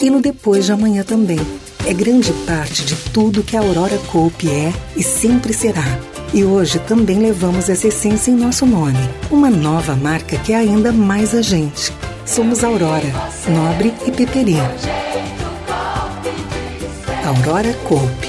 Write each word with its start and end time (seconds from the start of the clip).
e 0.00 0.10
no 0.10 0.20
depois 0.20 0.66
de 0.66 0.72
amanhã 0.72 1.02
também. 1.02 1.40
É 1.86 1.92
grande 1.92 2.32
parte 2.46 2.84
de 2.84 2.94
tudo 3.10 3.42
que 3.42 3.56
a 3.56 3.60
Aurora 3.60 3.98
Coop 4.10 4.48
é 4.48 4.72
e 4.96 5.02
sempre 5.02 5.52
será. 5.52 5.84
E 6.32 6.44
hoje 6.44 6.78
também 6.80 7.18
levamos 7.18 7.68
essa 7.68 7.88
essência 7.88 8.30
em 8.30 8.34
nosso 8.34 8.66
nome. 8.66 8.98
Uma 9.30 9.48
nova 9.48 9.96
marca 9.96 10.36
que 10.38 10.52
é 10.52 10.56
ainda 10.56 10.92
mais 10.92 11.34
a 11.34 11.40
gente. 11.40 11.92
Somos 12.26 12.62
Aurora, 12.62 13.10
Nobre 13.48 13.94
e 14.06 14.12
Peperi. 14.12 14.56
Aurora 17.24 17.72
Coop. 17.84 18.28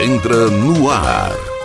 Entra 0.00 0.48
no 0.48 0.88
ar. 0.90 1.57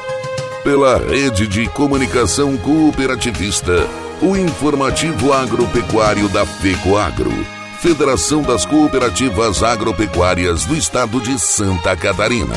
Pela 0.64 0.98
rede 0.98 1.46
de 1.46 1.68
comunicação 1.68 2.56
cooperativista, 2.56 3.86
o 4.22 4.38
informativo 4.38 5.34
agropecuário 5.34 6.30
da 6.30 6.46
FECOAGRO, 6.46 7.34
Federação 7.82 8.42
das 8.42 8.66
Cooperativas 8.66 9.62
Agropecuárias 9.62 10.64
do 10.64 10.74
Estado 10.74 11.20
de 11.20 11.38
Santa 11.38 11.98
Catarina. 11.98 12.56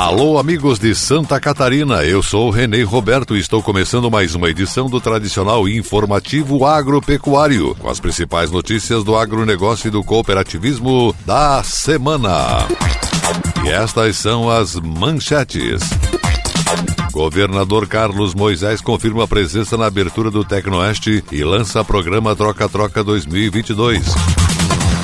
Alô, 0.00 0.38
amigos 0.38 0.78
de 0.78 0.94
Santa 0.94 1.38
Catarina, 1.38 2.02
eu 2.02 2.22
sou 2.22 2.48
o 2.48 2.50
Renê 2.50 2.82
Roberto 2.82 3.36
e 3.36 3.38
estou 3.38 3.62
começando 3.62 4.10
mais 4.10 4.34
uma 4.34 4.48
edição 4.48 4.88
do 4.88 4.98
tradicional 4.98 5.68
informativo 5.68 6.64
agropecuário, 6.64 7.74
com 7.74 7.86
as 7.86 8.00
principais 8.00 8.50
notícias 8.50 9.04
do 9.04 9.14
agronegócio 9.14 9.88
e 9.88 9.90
do 9.90 10.02
cooperativismo 10.02 11.14
da 11.26 11.62
semana. 11.62 12.66
E 13.62 13.68
estas 13.68 14.16
são 14.16 14.48
as 14.48 14.74
manchetes. 14.76 15.82
Governador 17.12 17.86
Carlos 17.86 18.34
Moisés 18.34 18.80
confirma 18.80 19.24
a 19.24 19.28
presença 19.28 19.76
na 19.76 19.84
abertura 19.84 20.30
do 20.30 20.42
Tecnoeste 20.42 21.22
e 21.30 21.44
lança 21.44 21.84
programa 21.84 22.34
Troca-Troca 22.34 23.04
2022. 23.04 24.14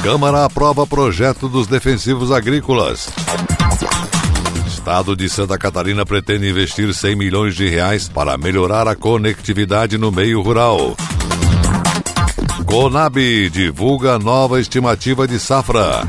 Câmara 0.03 0.47
aprova 0.47 0.87
projeto 0.87 1.51
dos 1.51 1.67
defensivos 1.67 2.33
agrícolas. 2.33 3.11
Estado 4.87 5.17
de 5.17 5.29
Santa 5.29 5.59
Catarina 5.59 6.07
pretende 6.07 6.49
investir 6.49 6.95
100 6.95 7.17
milhões 7.17 7.57
de 7.57 7.69
reais 7.69 8.09
para 8.09 8.39
melhorar 8.39 8.87
a 8.87 8.95
conectividade 8.95 9.99
no 9.99 10.13
meio 10.13 10.41
rural. 10.41 10.95
Conab 12.65 13.51
divulga 13.51 14.17
nova 14.17 14.61
estimativa 14.61 15.27
de 15.27 15.41
safra. 15.41 16.07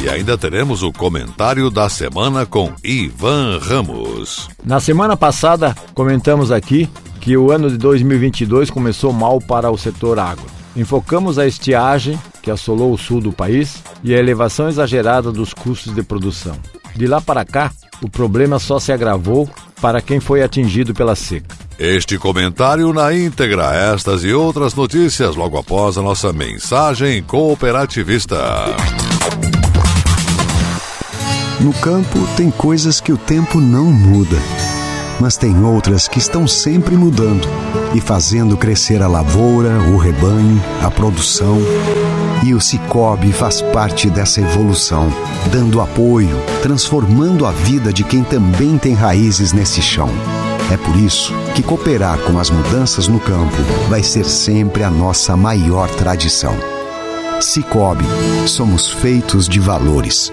E 0.00 0.08
ainda 0.08 0.38
teremos 0.38 0.84
o 0.84 0.92
comentário 0.92 1.68
da 1.68 1.88
semana 1.88 2.46
com 2.46 2.72
Ivan 2.84 3.58
Ramos. 3.58 4.48
Na 4.64 4.78
semana 4.78 5.16
passada, 5.16 5.74
comentamos 5.94 6.52
aqui 6.52 6.88
que 7.20 7.36
o 7.36 7.50
ano 7.50 7.68
de 7.68 7.76
2022 7.76 8.70
começou 8.70 9.12
mal 9.12 9.40
para 9.40 9.68
o 9.68 9.76
setor 9.76 10.20
agro. 10.20 10.46
Enfocamos 10.76 11.40
a 11.40 11.46
estiagem 11.48 12.16
que 12.48 12.52
assolou 12.52 12.94
o 12.94 12.96
sul 12.96 13.20
do 13.20 13.30
país 13.30 13.82
e 14.02 14.14
a 14.14 14.18
elevação 14.18 14.70
exagerada 14.70 15.30
dos 15.30 15.52
custos 15.52 15.94
de 15.94 16.02
produção. 16.02 16.56
De 16.96 17.06
lá 17.06 17.20
para 17.20 17.44
cá, 17.44 17.70
o 18.02 18.08
problema 18.08 18.58
só 18.58 18.80
se 18.80 18.90
agravou 18.90 19.46
para 19.82 20.00
quem 20.00 20.18
foi 20.18 20.42
atingido 20.42 20.94
pela 20.94 21.14
seca. 21.14 21.54
Este 21.78 22.16
comentário 22.16 22.90
na 22.90 23.14
íntegra, 23.14 23.74
estas 23.74 24.24
e 24.24 24.32
outras 24.32 24.72
notícias 24.72 25.36
logo 25.36 25.58
após 25.58 25.98
a 25.98 26.02
nossa 26.02 26.32
mensagem 26.32 27.22
cooperativista. 27.22 28.38
No 31.60 31.74
campo, 31.74 32.18
tem 32.34 32.50
coisas 32.50 32.98
que 32.98 33.12
o 33.12 33.18
tempo 33.18 33.60
não 33.60 33.84
muda, 33.84 34.38
mas 35.20 35.36
tem 35.36 35.62
outras 35.62 36.08
que 36.08 36.18
estão 36.18 36.48
sempre 36.48 36.96
mudando 36.96 37.46
e 37.94 38.00
fazendo 38.00 38.56
crescer 38.56 39.02
a 39.02 39.08
lavoura, 39.08 39.78
o 39.92 39.98
rebanho, 39.98 40.62
a 40.82 40.90
produção. 40.90 41.58
E 42.44 42.54
o 42.54 42.60
Cicobi 42.60 43.32
faz 43.32 43.60
parte 43.60 44.08
dessa 44.08 44.40
evolução, 44.40 45.12
dando 45.50 45.80
apoio, 45.80 46.36
transformando 46.62 47.44
a 47.44 47.50
vida 47.50 47.92
de 47.92 48.04
quem 48.04 48.22
também 48.22 48.78
tem 48.78 48.94
raízes 48.94 49.52
nesse 49.52 49.82
chão. 49.82 50.08
É 50.70 50.76
por 50.76 50.96
isso 50.96 51.32
que 51.54 51.62
cooperar 51.62 52.18
com 52.18 52.38
as 52.38 52.50
mudanças 52.50 53.08
no 53.08 53.18
campo 53.18 53.56
vai 53.88 54.02
ser 54.02 54.24
sempre 54.24 54.84
a 54.84 54.90
nossa 54.90 55.36
maior 55.36 55.88
tradição. 55.90 56.54
Cicobi, 57.40 58.04
somos 58.46 58.88
feitos 58.88 59.48
de 59.48 59.58
valores. 59.60 60.32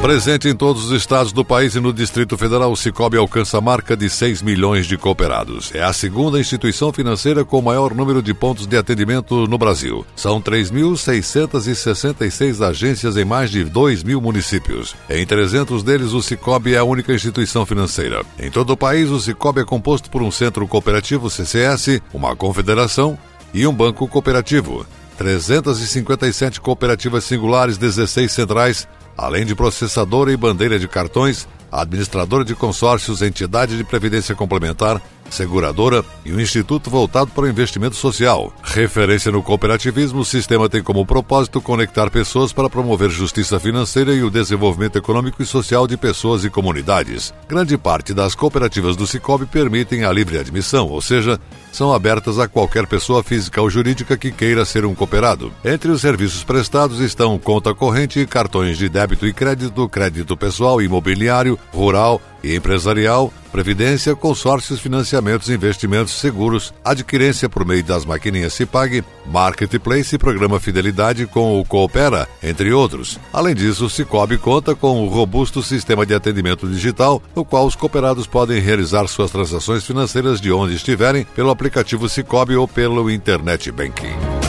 Presente 0.00 0.48
em 0.48 0.56
todos 0.56 0.86
os 0.86 0.92
estados 0.92 1.30
do 1.30 1.44
país 1.44 1.74
e 1.74 1.80
no 1.80 1.92
Distrito 1.92 2.38
Federal, 2.38 2.72
o 2.72 2.76
Cicobi 2.76 3.18
alcança 3.18 3.58
a 3.58 3.60
marca 3.60 3.94
de 3.94 4.08
6 4.08 4.40
milhões 4.40 4.86
de 4.86 4.96
cooperados. 4.96 5.70
É 5.74 5.82
a 5.82 5.92
segunda 5.92 6.40
instituição 6.40 6.90
financeira 6.90 7.44
com 7.44 7.58
o 7.58 7.62
maior 7.62 7.94
número 7.94 8.22
de 8.22 8.32
pontos 8.32 8.66
de 8.66 8.78
atendimento 8.78 9.46
no 9.46 9.58
Brasil. 9.58 10.06
São 10.16 10.40
3.666 10.40 12.66
agências 12.66 13.18
em 13.18 13.26
mais 13.26 13.50
de 13.50 13.62
2 13.62 14.02
mil 14.02 14.22
municípios. 14.22 14.96
Em 15.08 15.24
300 15.26 15.82
deles, 15.82 16.12
o 16.12 16.22
Cicobi 16.22 16.74
é 16.74 16.78
a 16.78 16.84
única 16.84 17.12
instituição 17.12 17.66
financeira. 17.66 18.22
Em 18.38 18.50
todo 18.50 18.70
o 18.70 18.78
país, 18.78 19.10
o 19.10 19.20
Cicobi 19.20 19.60
é 19.60 19.64
composto 19.64 20.08
por 20.08 20.22
um 20.22 20.30
centro 20.30 20.66
cooperativo 20.66 21.28
CCS, 21.28 22.00
uma 22.14 22.34
confederação 22.34 23.18
e 23.52 23.66
um 23.66 23.74
banco 23.74 24.08
cooperativo. 24.08 24.86
357 25.18 26.62
cooperativas 26.62 27.24
singulares, 27.24 27.76
16 27.76 28.32
centrais, 28.32 28.88
além 29.20 29.44
de 29.44 29.54
processadora 29.54 30.32
e 30.32 30.36
bandeira 30.36 30.78
de 30.78 30.88
cartões, 30.88 31.46
administradora 31.70 32.42
de 32.42 32.54
consórcios, 32.54 33.20
entidade 33.20 33.76
de 33.76 33.84
previdência 33.84 34.34
complementar, 34.34 34.98
seguradora 35.30 36.04
e 36.24 36.32
um 36.32 36.40
instituto 36.40 36.90
voltado 36.90 37.30
para 37.30 37.44
o 37.44 37.48
investimento 37.48 37.96
social. 37.96 38.52
Referência 38.62 39.32
no 39.32 39.42
cooperativismo, 39.42 40.20
o 40.20 40.24
sistema 40.24 40.68
tem 40.68 40.82
como 40.82 41.06
propósito 41.06 41.60
conectar 41.60 42.10
pessoas 42.10 42.52
para 42.52 42.68
promover 42.68 43.10
justiça 43.10 43.58
financeira 43.58 44.12
e 44.12 44.22
o 44.22 44.30
desenvolvimento 44.30 44.96
econômico 44.96 45.42
e 45.42 45.46
social 45.46 45.86
de 45.86 45.96
pessoas 45.96 46.44
e 46.44 46.50
comunidades. 46.50 47.32
Grande 47.48 47.76
parte 47.78 48.12
das 48.12 48.34
cooperativas 48.34 48.96
do 48.96 49.06
Cicobi 49.06 49.46
permitem 49.46 50.04
a 50.04 50.12
livre 50.12 50.38
admissão, 50.38 50.88
ou 50.88 51.00
seja, 51.00 51.38
são 51.72 51.92
abertas 51.92 52.38
a 52.38 52.48
qualquer 52.48 52.86
pessoa 52.86 53.22
física 53.22 53.60
ou 53.60 53.70
jurídica 53.70 54.16
que 54.16 54.30
queira 54.30 54.64
ser 54.64 54.84
um 54.84 54.94
cooperado. 54.94 55.52
Entre 55.64 55.90
os 55.90 56.00
serviços 56.00 56.42
prestados 56.42 57.00
estão 57.00 57.38
conta 57.38 57.74
corrente, 57.74 58.26
cartões 58.26 58.76
de 58.76 58.88
débito 58.88 59.26
e 59.26 59.32
crédito, 59.32 59.88
crédito 59.88 60.36
pessoal, 60.36 60.82
imobiliário, 60.82 61.58
rural 61.72 62.20
empresarial, 62.42 63.32
previdência, 63.50 64.14
consórcios, 64.14 64.80
financiamentos, 64.80 65.50
investimentos, 65.50 66.14
seguros, 66.14 66.72
adquirência 66.84 67.48
por 67.48 67.64
meio 67.64 67.82
das 67.82 68.04
maquininhas 68.04 68.54
Cipag, 68.54 69.04
marketplace 69.26 70.14
e 70.14 70.18
programa 70.18 70.60
Fidelidade 70.60 71.26
com 71.26 71.60
o 71.60 71.64
Coopera, 71.64 72.28
entre 72.42 72.72
outros. 72.72 73.18
Além 73.32 73.54
disso, 73.54 73.86
o 73.86 73.90
Cicobi 73.90 74.38
conta 74.38 74.74
com 74.74 75.04
um 75.04 75.08
robusto 75.08 75.62
sistema 75.62 76.06
de 76.06 76.14
atendimento 76.14 76.68
digital, 76.68 77.22
no 77.34 77.44
qual 77.44 77.66
os 77.66 77.76
cooperados 77.76 78.26
podem 78.26 78.60
realizar 78.60 79.06
suas 79.08 79.30
transações 79.30 79.84
financeiras 79.84 80.40
de 80.40 80.52
onde 80.52 80.74
estiverem 80.74 81.24
pelo 81.34 81.50
aplicativo 81.50 82.08
Cicobi 82.08 82.56
ou 82.56 82.66
pelo 82.66 83.10
Internet 83.10 83.70
Banking. 83.70 84.39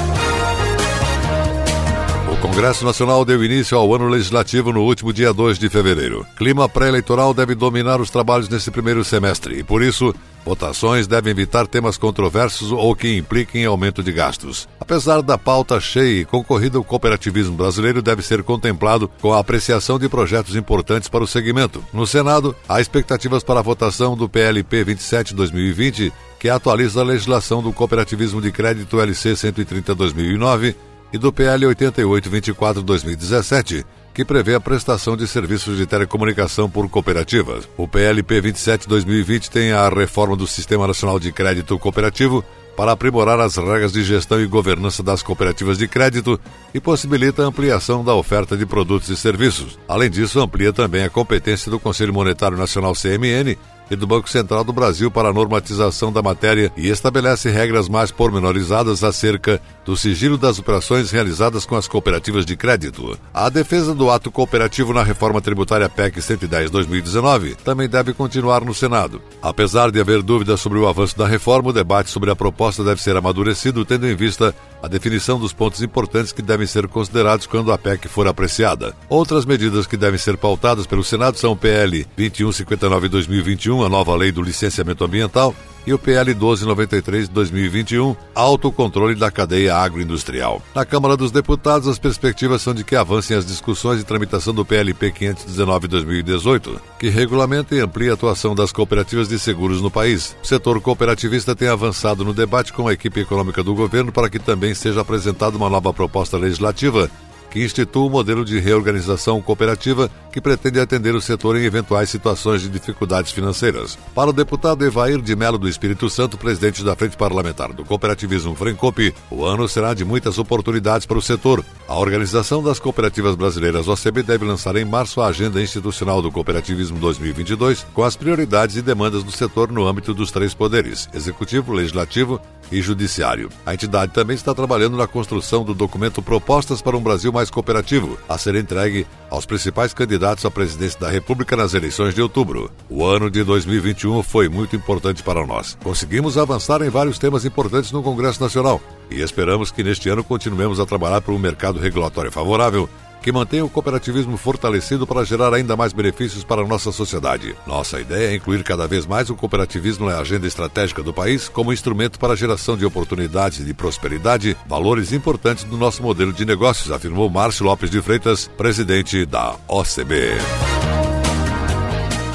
Congresso 2.42 2.84
Nacional 2.84 3.24
deu 3.24 3.44
início 3.44 3.78
ao 3.78 3.94
ano 3.94 4.10
legislativo 4.10 4.74
no 4.74 4.82
último 4.82 5.14
dia 5.14 5.32
2 5.32 5.60
de 5.60 5.70
fevereiro. 5.70 6.26
Clima 6.36 6.68
pré-eleitoral 6.68 7.36
deve 7.36 7.54
dominar 7.54 8.02
os 8.02 8.10
trabalhos 8.10 8.50
nesse 8.50 8.72
primeiro 8.72 9.04
semestre 9.04 9.60
e, 9.60 9.64
por 9.64 9.84
isso, 9.84 10.14
votações 10.44 11.06
devem 11.06 11.30
evitar 11.30 11.68
temas 11.68 12.00
controversos 12.00 12.72
ou 12.72 12.96
que 12.96 13.16
impliquem 13.16 13.64
aumento 13.66 14.02
de 14.02 14.12
gastos. 14.12 14.68
Apesar 14.80 15.22
da 15.22 15.38
pauta 15.38 15.80
cheia 15.80 16.22
e 16.22 16.26
concorrida, 16.26 16.80
o 16.80 16.84
cooperativismo 16.84 17.56
brasileiro 17.56 18.02
deve 18.02 18.24
ser 18.24 18.42
contemplado 18.42 19.08
com 19.22 19.32
a 19.32 19.40
apreciação 19.40 20.00
de 20.00 20.10
projetos 20.10 20.56
importantes 20.56 21.10
para 21.10 21.24
o 21.24 21.28
segmento. 21.28 21.86
No 21.94 22.08
Senado, 22.08 22.56
há 22.68 22.82
expectativas 22.82 23.44
para 23.44 23.60
a 23.60 23.64
votação 23.64 24.18
do 24.18 24.28
PLP 24.28 24.84
27-2020, 24.84 26.12
que 26.40 26.50
atualiza 26.50 27.02
a 27.02 27.04
legislação 27.04 27.62
do 27.62 27.72
cooperativismo 27.72 28.42
de 28.42 28.52
crédito 28.52 29.00
LC 29.00 29.34
130-2009 29.34 30.74
e 31.12 31.18
do 31.18 31.34
PL 31.34 31.66
8824-2017, 31.68 33.84
que 34.14 34.26
prevê 34.26 34.56
a 34.56 34.60
prestação 34.60 35.16
de 35.16 35.26
serviços 35.28 35.78
de 35.78 35.86
telecomunicação 35.86 36.70
por 36.70 36.90
cooperativas. 36.90 37.70
O 37.78 37.88
PLP 37.88 38.42
27-2020 38.42 39.48
tem 39.50 39.72
a 39.72 39.88
reforma 39.90 40.36
do 40.36 40.46
Sistema 40.46 40.86
Nacional 40.88 41.18
de 41.20 41.32
Crédito 41.32 41.80
Cooperativo 41.80 42.44
para 42.76 42.92
aprimorar 42.94 43.40
as 43.40 43.58
regras 43.58 43.92
de 43.92 44.04
gestão 44.04 44.42
e 44.42 44.48
governança 44.48 45.04
das 45.04 45.22
cooperativas 45.22 45.78
de 45.78 45.88
crédito 45.88 46.40
e 46.74 46.80
possibilita 46.80 47.44
a 47.44 47.46
ampliação 47.46 48.04
da 48.04 48.16
oferta 48.16 48.58
de 48.58 48.66
produtos 48.66 49.10
e 49.10 49.18
serviços. 49.18 49.78
Além 49.88 50.10
disso, 50.10 50.40
amplia 50.40 50.74
também 50.74 51.04
a 51.04 51.10
competência 51.10 51.70
do 51.70 51.80
Conselho 51.80 52.14
Monetário 52.14 52.58
Nacional 52.58 52.94
CMN 52.94 53.56
e 53.92 53.96
do 53.96 54.08
Banco 54.08 54.30
Central 54.30 54.64
do 54.64 54.72
Brasil 54.72 55.12
para 55.12 55.30
a 55.30 55.34
normatização 55.34 56.14
da 56.14 56.22
matéria 56.22 56.72
e 56.78 56.88
estabelece 56.88 57.50
regras 57.50 57.90
mais 57.90 58.10
pormenorizadas 58.10 59.04
acerca 59.04 59.62
do 59.86 59.98
sigilo 59.98 60.38
das 60.38 60.58
operações 60.58 61.12
realizadas 61.12 61.66
com 61.66 61.76
as 61.76 61.90
cooperativas 61.90 62.46
de 62.46 62.56
crédito. 62.56 63.20
A 63.34 63.50
defesa 63.50 63.94
do 63.94 64.10
ato 64.10 64.32
cooperativo 64.32 64.94
na 64.94 65.04
reforma 65.04 65.42
tributária 65.42 65.90
PEC 65.90 66.20
110-2019 66.20 67.56
também 67.58 67.90
deve 67.90 68.14
continuar 68.14 68.64
no 68.64 68.74
Senado. 68.74 69.22
Apesar 69.42 69.92
de 69.92 70.00
haver 70.00 70.22
dúvidas 70.22 70.62
sobre 70.62 70.80
o 70.80 70.88
avanço 70.88 71.18
da 71.18 71.28
reforma, 71.28 71.70
o 71.70 71.74
debate 71.74 72.10
sobre 72.10 72.32
a 72.32 72.36
proposta 72.36 72.84
deve 72.84 73.02
ser 73.02 73.18
amadurecido, 73.18 73.84
tendo 73.84 74.08
em 74.08 74.16
vista 74.16 74.56
a 74.82 74.88
definição 74.88 75.40
dos 75.40 75.54
pontos 75.54 75.82
importantes 75.82 76.32
que 76.32 76.42
devem 76.42 76.66
ser 76.66 76.88
considerados 76.88 77.46
quando 77.46 77.72
a 77.72 77.78
PEC 77.78 78.08
for 78.08 78.28
apreciada. 78.28 78.96
Outras 79.10 79.46
medidas 79.46 79.86
que 79.86 79.98
devem 79.98 80.18
ser 80.18 80.38
pautadas 80.38 80.88
pelo 80.88 81.04
Senado 81.04 81.38
são 81.38 81.52
o 81.52 81.58
PL 81.58 82.06
2159-2021, 82.18 83.81
a 83.84 83.90
nova 83.90 84.16
lei 84.16 84.32
do 84.32 84.42
licenciamento 84.42 85.04
ambiental, 85.04 85.56
e 85.86 85.94
o 85.94 86.00
PL 86.00 86.34
1293 86.34 87.28
de 87.28 87.34
2021, 87.34 88.16
autocontrole 88.36 89.16
da 89.16 89.32
cadeia 89.32 89.76
agroindustrial. 89.76 90.62
Na 90.76 90.86
Câmara 90.86 91.18
dos 91.18 91.32
Deputados, 91.32 91.88
as 91.88 91.98
perspectivas 91.98 92.62
são 92.62 92.74
de 92.74 92.84
que 92.84 92.96
avancem 92.96 93.36
as 93.36 93.46
discussões 93.46 94.00
de 94.00 94.06
tramitação 94.06 94.54
do 94.54 94.66
PLP 94.66 95.12
519 95.12 95.88
de 95.88 95.92
2018, 95.92 96.82
que 97.00 97.10
regulamenta 97.10 97.76
e 97.76 97.80
amplia 97.80 98.12
a 98.12 98.14
atuação 98.14 98.54
das 98.54 98.72
cooperativas 98.72 99.28
de 99.28 99.40
seguros 99.40 99.82
no 99.82 99.90
país. 99.90 100.36
O 100.44 100.48
setor 100.48 100.80
cooperativista 100.82 101.56
tem 101.56 101.68
avançado 101.68 102.24
no 102.24 102.34
debate 102.34 102.74
com 102.74 102.88
a 102.88 102.94
equipe 102.94 103.22
econômica 103.22 103.64
do 103.64 103.74
governo 103.74 104.12
para 104.12 104.30
que 104.30 104.40
também 104.40 104.74
seja 104.74 105.02
apresentada 105.02 105.58
uma 105.58 105.70
nova 105.70 105.94
proposta 105.94 106.38
legislativa 106.38 107.10
que 107.52 107.64
institui 107.64 108.04
um 108.04 108.10
modelo 108.10 108.44
de 108.44 108.58
reorganização 108.60 109.42
cooperativa 109.42 110.10
que 110.32 110.42
pretende 110.42 110.80
atender 110.80 111.14
o 111.14 111.22
setor 111.22 111.58
em 111.58 111.66
eventuais 111.66 112.10
situações 112.10 112.62
de 112.62 112.70
dificuldades 112.70 113.32
financeiras. 113.32 113.98
Para 114.16 114.30
o 114.30 114.34
deputado 114.34 114.86
Evair 114.86 115.22
de 115.22 115.36
Melo 115.36 115.58
do 115.58 115.68
Espírito 115.68 116.10
Santo, 116.10 116.38
presidente 116.38 116.84
da 116.84 116.96
Frente 116.96 117.18
Parlamentar 117.18 117.74
do 117.74 117.84
Cooperativismo 117.84 118.56
Frencope, 118.56 119.14
o 119.30 119.44
ano 119.44 119.68
será 119.68 119.94
de 119.94 120.06
muitas 120.06 120.40
oportunidades 120.40 121.06
para 121.06 121.18
o 121.18 121.22
setor. 121.22 121.64
A 121.88 122.00
Organização 122.00 122.64
das 122.64 122.80
Cooperativas 122.80 123.36
Brasileiras, 123.36 123.88
OCB, 123.88 124.24
deve 124.24 124.46
lançar 124.46 124.76
em 124.78 124.86
março 124.86 125.20
a 125.20 125.28
Agenda 125.28 125.62
Institucional 125.62 126.22
do 126.22 126.32
Cooperativismo 126.32 126.98
2022, 127.00 127.86
com 127.94 128.04
as 128.04 128.16
prioridades 128.16 128.78
e 128.78 128.82
demandas 128.82 129.24
do 129.24 129.32
setor 129.32 129.70
no 129.70 129.86
âmbito 129.86 130.14
dos 130.14 130.32
três 130.32 130.54
poderes, 130.54 131.10
executivo, 131.14 131.74
legislativo 131.74 132.40
e 132.72 132.82
judiciário. 132.82 133.50
A 133.66 133.74
entidade 133.74 134.14
também 134.14 134.36
está 134.36 134.54
trabalhando 134.54 134.98
na 134.98 135.08
construção 135.08 135.64
do 135.64 135.74
documento 135.74 136.22
Propostas 136.22 136.82
para 136.82 136.96
um 136.96 137.02
Brasil 137.02 137.32
mais 137.32 137.50
Cooperativo, 137.50 138.18
a 138.30 138.38
ser 138.38 138.56
entregue 138.56 139.06
aos 139.30 139.46
principais 139.46 139.94
candidatos 139.94 140.46
à 140.46 140.52
presidência 140.52 141.00
da 141.00 141.10
República 141.10 141.56
nas 141.56 141.74
eleições 141.74 142.16
de 142.16 142.22
outubro. 142.22 142.72
O 142.90 143.06
ano 143.06 143.30
de 143.30 143.44
2021 143.44 144.24
foi 144.24 144.48
muito 144.48 144.76
importante 144.76 145.24
para 145.24 145.46
nós. 145.46 145.78
Conseguimos 145.84 146.38
avançar 146.38 146.82
em 146.82 146.90
vários 146.90 147.20
temas 147.20 147.46
importantes 147.46 147.92
no 147.92 148.04
Congresso 148.04 148.42
Nacional 148.42 148.82
e 149.10 149.22
esperamos 149.22 149.72
que 149.72 149.84
neste 149.84 150.10
ano 150.10 150.24
continuemos 150.24 150.80
a 150.80 150.86
trabalhar 150.86 151.22
por 151.22 151.34
um 151.34 151.40
mercado 151.40 151.80
regulatório 151.80 152.32
favorável 152.32 152.90
que 153.22 153.32
mantenha 153.32 153.66
o 153.66 153.70
cooperativismo 153.70 154.38
fortalecido 154.38 155.06
para 155.06 155.24
gerar 155.24 155.54
ainda 155.54 155.78
mais 155.78 155.94
benefícios 155.94 156.44
para 156.44 156.62
a 156.62 156.68
nossa 156.68 156.92
sociedade. 156.92 157.56
Nossa 157.68 158.00
ideia 158.00 158.32
é 158.32 158.36
incluir 158.36 158.64
cada 158.64 158.88
vez 158.88 159.06
mais 159.06 159.30
o 159.30 159.36
cooperativismo 159.36 160.08
na 160.08 160.20
agenda 160.20 160.48
estratégica 160.48 161.04
do 161.04 161.14
país 161.14 161.48
como 161.48 161.74
instrumento 161.74 162.20
para 162.20 162.34
a 162.34 162.36
geração 162.36 162.76
de 162.76 162.86
oportunidades 162.86 163.60
e 163.60 163.64
de 163.64 163.74
prosperidade, 163.74 164.58
valores 164.68 165.12
importantes 165.12 165.64
do 165.64 165.78
nosso 165.78 166.02
modelo 166.02 166.34
de 166.34 166.46
negócios, 166.46 166.92
afirmou 166.92 167.30
Márcio 167.30 167.66
Lopes 167.66 167.90
de 167.90 168.02
Freitas, 168.02 168.50
presidente 168.58 169.26
da 169.26 169.56
OCB. 169.68 171.01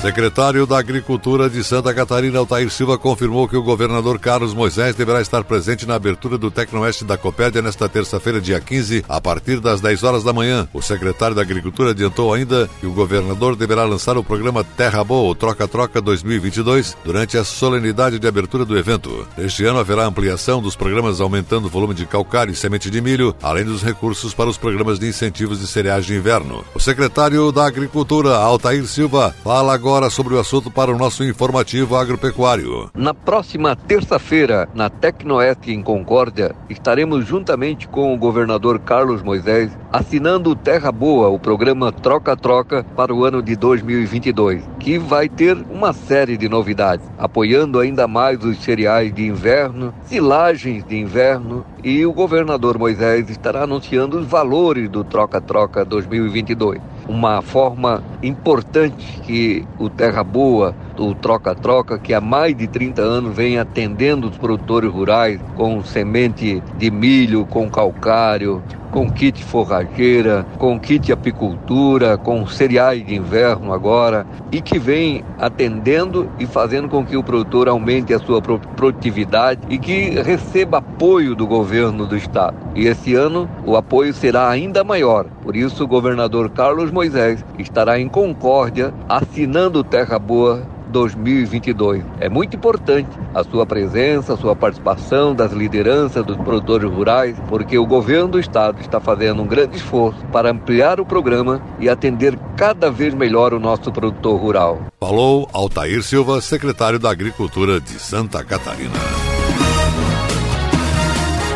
Secretário 0.00 0.66
da 0.66 0.78
Agricultura 0.78 1.48
de 1.48 1.64
Santa 1.64 1.92
Catarina, 1.92 2.38
Altair 2.38 2.70
Silva, 2.70 2.98
confirmou 2.98 3.48
que 3.48 3.56
o 3.56 3.62
governador 3.62 4.18
Carlos 4.18 4.52
Moisés 4.52 4.94
deverá 4.94 5.20
estar 5.20 5.42
presente 5.42 5.86
na 5.86 5.94
abertura 5.94 6.36
do 6.36 6.50
Tecnoeste 6.50 7.04
da 7.04 7.16
Copédia 7.16 7.62
nesta 7.62 7.88
terça-feira, 7.88 8.40
dia 8.40 8.60
15, 8.60 9.04
a 9.08 9.20
partir 9.20 9.58
das 9.58 9.80
10 9.80 10.04
horas 10.04 10.22
da 10.22 10.34
manhã. 10.34 10.68
O 10.72 10.82
secretário 10.82 11.34
da 11.34 11.42
Agricultura 11.42 11.90
adiantou 11.90 12.32
ainda 12.32 12.68
que 12.78 12.86
o 12.86 12.92
governador 12.92 13.56
deverá 13.56 13.84
lançar 13.84 14.16
o 14.18 14.22
programa 14.22 14.62
Terra 14.62 15.02
Boa, 15.02 15.34
Troca-Troca 15.34 16.00
2022, 16.00 16.96
durante 17.02 17.38
a 17.38 17.42
solenidade 17.42 18.18
de 18.18 18.28
abertura 18.28 18.64
do 18.64 18.78
evento. 18.78 19.26
Este 19.38 19.64
ano 19.64 19.80
haverá 19.80 20.04
ampliação 20.04 20.60
dos 20.60 20.76
programas 20.76 21.20
aumentando 21.20 21.66
o 21.66 21.70
volume 21.70 21.94
de 21.94 22.06
calcário 22.06 22.52
e 22.52 22.56
semente 22.56 22.90
de 22.90 23.00
milho, 23.00 23.34
além 23.42 23.64
dos 23.64 23.82
recursos 23.82 24.34
para 24.34 24.50
os 24.50 24.58
programas 24.58 24.98
de 24.98 25.08
incentivos 25.08 25.58
de 25.58 25.66
cereais 25.66 26.04
de 26.04 26.14
inverno. 26.14 26.64
O 26.74 26.80
secretário 26.80 27.50
da 27.50 27.66
Agricultura, 27.66 28.36
Altair 28.36 28.86
Silva, 28.86 29.34
fala 29.42 29.74
agora 29.74 29.85
agora 29.86 30.10
sobre 30.10 30.34
o 30.34 30.40
assunto 30.40 30.68
para 30.68 30.90
o 30.90 30.98
nosso 30.98 31.22
informativo 31.22 31.94
agropecuário. 31.94 32.90
Na 32.92 33.14
próxima 33.14 33.76
terça-feira, 33.76 34.68
na 34.74 34.90
Tecnoeste 34.90 35.70
em 35.70 35.80
Concórdia, 35.80 36.56
estaremos 36.68 37.24
juntamente 37.24 37.86
com 37.86 38.12
o 38.12 38.18
governador 38.18 38.80
Carlos 38.80 39.22
Moisés 39.22 39.70
assinando 39.92 40.56
Terra 40.56 40.90
Boa, 40.90 41.28
o 41.28 41.38
programa 41.38 41.92
Troca-Troca 41.92 42.84
para 42.96 43.14
o 43.14 43.24
ano 43.24 43.40
de 43.40 43.54
2022, 43.54 44.64
que 44.80 44.98
vai 44.98 45.28
ter 45.28 45.56
uma 45.70 45.92
série 45.92 46.36
de 46.36 46.48
novidades, 46.48 47.06
apoiando 47.16 47.78
ainda 47.78 48.08
mais 48.08 48.44
os 48.44 48.58
cereais 48.64 49.14
de 49.14 49.24
inverno, 49.24 49.94
silagens 50.04 50.84
de 50.84 50.96
inverno 50.96 51.64
e 51.82 52.04
o 52.04 52.12
governador 52.12 52.78
Moisés 52.78 53.28
estará 53.28 53.62
anunciando 53.62 54.18
os 54.18 54.26
valores 54.26 54.88
do 54.88 55.04
Troca-Troca 55.04 55.84
2022. 55.84 56.80
Uma 57.08 57.42
forma 57.42 58.02
importante 58.22 59.20
que 59.22 59.64
o 59.78 59.88
Terra 59.88 60.24
Boa, 60.24 60.74
o 61.04 61.14
Troca-Troca, 61.14 61.98
que 61.98 62.14
há 62.14 62.20
mais 62.20 62.56
de 62.56 62.66
30 62.66 63.02
anos 63.02 63.34
vem 63.34 63.58
atendendo 63.58 64.28
os 64.28 64.36
produtores 64.36 64.90
rurais 64.90 65.40
com 65.56 65.82
semente 65.82 66.62
de 66.78 66.90
milho, 66.90 67.46
com 67.46 67.68
calcário, 67.68 68.62
com 68.96 69.10
kit 69.10 69.44
forrageira, 69.44 70.46
com 70.56 70.80
kit 70.80 71.12
apicultura, 71.12 72.16
com 72.16 72.46
cereais 72.46 73.04
de 73.04 73.14
inverno 73.14 73.72
agora, 73.72 74.26
e 74.50 74.62
que 74.62 74.78
vem 74.78 75.22
atendendo 75.38 76.30
e 76.38 76.46
fazendo 76.46 76.88
com 76.88 77.04
que 77.04 77.14
o 77.14 77.22
produtor 77.22 77.68
aumente 77.68 78.14
a 78.14 78.18
sua 78.18 78.40
produtividade 78.40 79.60
e 79.68 79.78
que 79.78 80.10
receba 80.22 80.78
apoio 80.78 81.34
do 81.34 81.46
governo 81.46 82.06
do 82.06 82.16
estado. 82.16 82.56
E 82.74 82.86
esse 82.86 83.14
ano 83.14 83.46
o 83.66 83.76
apoio 83.76 84.14
será 84.14 84.48
ainda 84.48 84.82
maior. 84.82 85.26
Por 85.42 85.54
isso 85.56 85.84
o 85.84 85.88
governador 85.88 86.48
Carlos 86.48 86.90
Moisés 86.90 87.44
estará 87.58 88.00
em 88.00 88.08
Concórdia 88.08 88.94
assinando 89.08 89.84
Terra 89.84 90.18
Boa 90.18 90.62
2022. 90.96 92.02
É 92.18 92.28
muito 92.30 92.56
importante 92.56 93.10
a 93.34 93.44
sua 93.44 93.66
presença, 93.66 94.32
a 94.32 94.36
sua 94.36 94.56
participação 94.56 95.34
das 95.34 95.52
lideranças 95.52 96.24
dos 96.24 96.38
produtores 96.38 96.90
rurais, 96.90 97.36
porque 97.48 97.76
o 97.76 97.84
governo 97.84 98.28
do 98.28 98.40
estado 98.40 98.80
está 98.80 98.98
fazendo 98.98 99.42
um 99.42 99.46
grande 99.46 99.76
esforço 99.76 100.18
para 100.32 100.50
ampliar 100.50 100.98
o 100.98 101.04
programa 101.04 101.60
e 101.78 101.86
atender 101.86 102.38
cada 102.56 102.90
vez 102.90 103.12
melhor 103.12 103.52
o 103.52 103.60
nosso 103.60 103.92
produtor 103.92 104.40
rural. 104.40 104.86
Falou 104.98 105.46
Altair 105.52 106.02
Silva, 106.02 106.40
secretário 106.40 106.98
da 106.98 107.10
Agricultura 107.10 107.78
de 107.78 107.98
Santa 107.98 108.42
Catarina. 108.42 108.94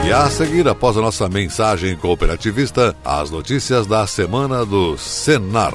E 0.07 0.13
a 0.13 0.29
seguir, 0.29 0.69
após 0.69 0.99
a 0.99 1.01
nossa 1.01 1.29
mensagem 1.31 1.97
cooperativista, 1.97 2.95
as 3.03 3.31
notícias 3.31 3.87
da 3.87 4.07
semana 4.07 4.67
do 4.67 4.99
Senar. 4.99 5.75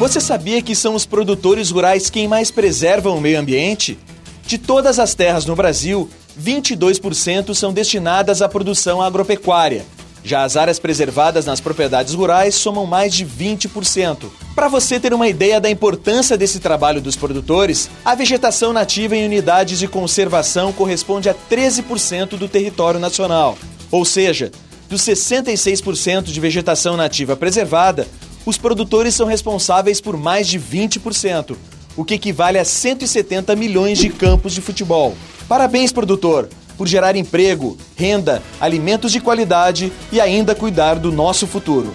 Você 0.00 0.18
sabia 0.18 0.62
que 0.62 0.74
são 0.74 0.94
os 0.94 1.04
produtores 1.04 1.70
rurais 1.70 2.08
quem 2.08 2.26
mais 2.26 2.50
preservam 2.50 3.18
o 3.18 3.20
meio 3.20 3.38
ambiente? 3.38 3.98
De 4.46 4.56
todas 4.56 4.98
as 4.98 5.14
terras 5.14 5.44
no 5.44 5.54
Brasil, 5.54 6.08
22% 6.42 7.54
são 7.54 7.70
destinadas 7.70 8.40
à 8.40 8.48
produção 8.48 9.02
agropecuária. 9.02 9.84
Já 10.24 10.42
as 10.42 10.56
áreas 10.56 10.78
preservadas 10.78 11.44
nas 11.44 11.60
propriedades 11.60 12.14
rurais 12.14 12.54
somam 12.54 12.86
mais 12.86 13.12
de 13.12 13.26
20%. 13.26 14.30
Para 14.54 14.68
você 14.68 14.98
ter 14.98 15.12
uma 15.12 15.28
ideia 15.28 15.60
da 15.60 15.68
importância 15.68 16.34
desse 16.34 16.60
trabalho 16.60 17.02
dos 17.02 17.14
produtores, 17.14 17.90
a 18.02 18.14
vegetação 18.14 18.72
nativa 18.72 19.14
em 19.14 19.26
unidades 19.26 19.78
de 19.78 19.86
conservação 19.86 20.72
corresponde 20.72 21.28
a 21.28 21.34
13% 21.34 22.38
do 22.38 22.48
território 22.48 22.98
nacional. 22.98 23.58
Ou 23.90 24.06
seja, 24.06 24.50
dos 24.88 25.02
66% 25.02 26.22
de 26.24 26.40
vegetação 26.40 26.96
nativa 26.96 27.36
preservada, 27.36 28.08
os 28.50 28.58
produtores 28.58 29.14
são 29.14 29.28
responsáveis 29.28 30.00
por 30.00 30.16
mais 30.16 30.48
de 30.48 30.58
20%, 30.58 31.56
o 31.96 32.04
que 32.04 32.14
equivale 32.14 32.58
a 32.58 32.64
170 32.64 33.54
milhões 33.54 33.98
de 33.98 34.10
campos 34.10 34.52
de 34.52 34.60
futebol. 34.60 35.14
Parabéns, 35.48 35.92
produtor, 35.92 36.48
por 36.76 36.88
gerar 36.88 37.14
emprego, 37.14 37.78
renda, 37.96 38.42
alimentos 38.60 39.12
de 39.12 39.20
qualidade 39.20 39.92
e 40.10 40.20
ainda 40.20 40.54
cuidar 40.54 40.98
do 40.98 41.12
nosso 41.12 41.46
futuro. 41.46 41.94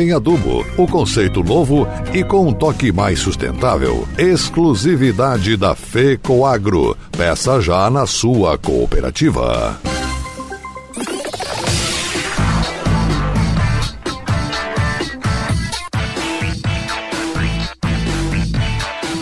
em 0.01 0.11
adubo. 0.11 0.65
O 0.77 0.87
conceito 0.87 1.43
novo 1.43 1.87
e 2.13 2.23
com 2.23 2.47
um 2.47 2.53
toque 2.53 2.91
mais 2.91 3.19
sustentável. 3.19 4.07
Exclusividade 4.17 5.55
da 5.55 5.75
FECOAGRO. 5.75 6.97
Peça 7.11 7.61
já 7.61 7.89
na 7.89 8.05
sua 8.05 8.57
cooperativa. 8.57 9.79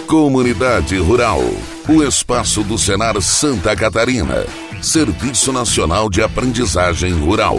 Comunidade 0.07 0.97
Rural. 0.97 1.41
O 1.87 2.03
espaço 2.03 2.63
do 2.63 2.79
Senar 2.79 3.21
Santa 3.21 3.75
Catarina. 3.75 4.45
Serviço 4.81 5.51
Nacional 5.51 6.09
de 6.09 6.21
Aprendizagem 6.21 7.13
Rural. 7.13 7.57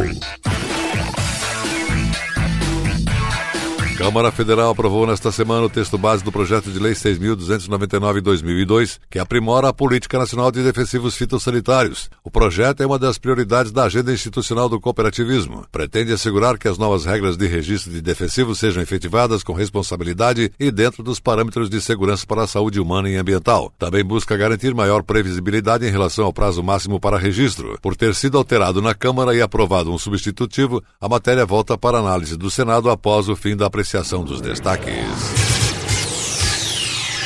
Câmara 4.01 4.33
Federal 4.33 4.71
aprovou 4.71 5.07
nesta 5.07 5.31
semana 5.31 5.67
o 5.67 5.69
texto 5.69 5.99
base 5.99 6.25
do 6.25 6.33
projeto 6.33 6.71
de 6.71 6.79
lei 6.79 6.95
6.299-2002, 6.95 8.99
que 9.11 9.19
aprimora 9.19 9.69
a 9.69 9.75
Política 9.75 10.19
Nacional 10.19 10.51
de 10.51 10.63
Defensivos 10.63 11.15
Fitossanitários. 11.15 12.09
O 12.25 12.31
projeto 12.31 12.83
é 12.83 12.87
uma 12.87 12.99
das 12.99 13.19
prioridades 13.19 13.71
da 13.71 13.85
agenda 13.85 14.11
institucional 14.11 14.71
do 14.71 14.81
cooperativismo. 14.81 15.67
Pretende 15.71 16.15
assegurar 16.15 16.57
que 16.57 16.67
as 16.67 16.79
novas 16.79 17.05
regras 17.05 17.37
de 17.37 17.47
registro 17.47 17.93
de 17.93 18.01
defensivos 18.01 18.59
sejam 18.59 18.83
efetivadas 18.83 19.43
com 19.43 19.53
responsabilidade 19.53 20.51
e 20.59 20.71
dentro 20.71 21.03
dos 21.03 21.21
parâmetros 21.21 21.69
de 21.69 21.79
segurança 21.79 22.27
para 22.27 22.45
a 22.45 22.47
saúde 22.47 22.81
humana 22.81 23.11
e 23.11 23.17
ambiental. 23.17 23.71
Também 23.79 24.03
busca 24.03 24.35
garantir 24.35 24.75
maior 24.75 25.03
previsibilidade 25.03 25.87
em 25.87 25.91
relação 25.91 26.25
ao 26.25 26.33
prazo 26.33 26.63
máximo 26.63 26.99
para 26.99 27.19
registro. 27.19 27.79
Por 27.83 27.95
ter 27.95 28.15
sido 28.15 28.39
alterado 28.39 28.81
na 28.81 28.95
Câmara 28.95 29.35
e 29.35 29.43
aprovado 29.43 29.93
um 29.93 29.99
substitutivo, 29.99 30.83
a 30.99 31.07
matéria 31.07 31.45
volta 31.45 31.77
para 31.77 31.99
análise 31.99 32.35
do 32.35 32.51
Senado 32.51 32.89
após 32.89 33.29
o 33.29 33.37
fim 33.37 33.55
da 33.55 33.67
apreciação 33.67 33.90
apreciação 33.91 34.23
dos 34.23 34.41
destaques. 34.41 34.95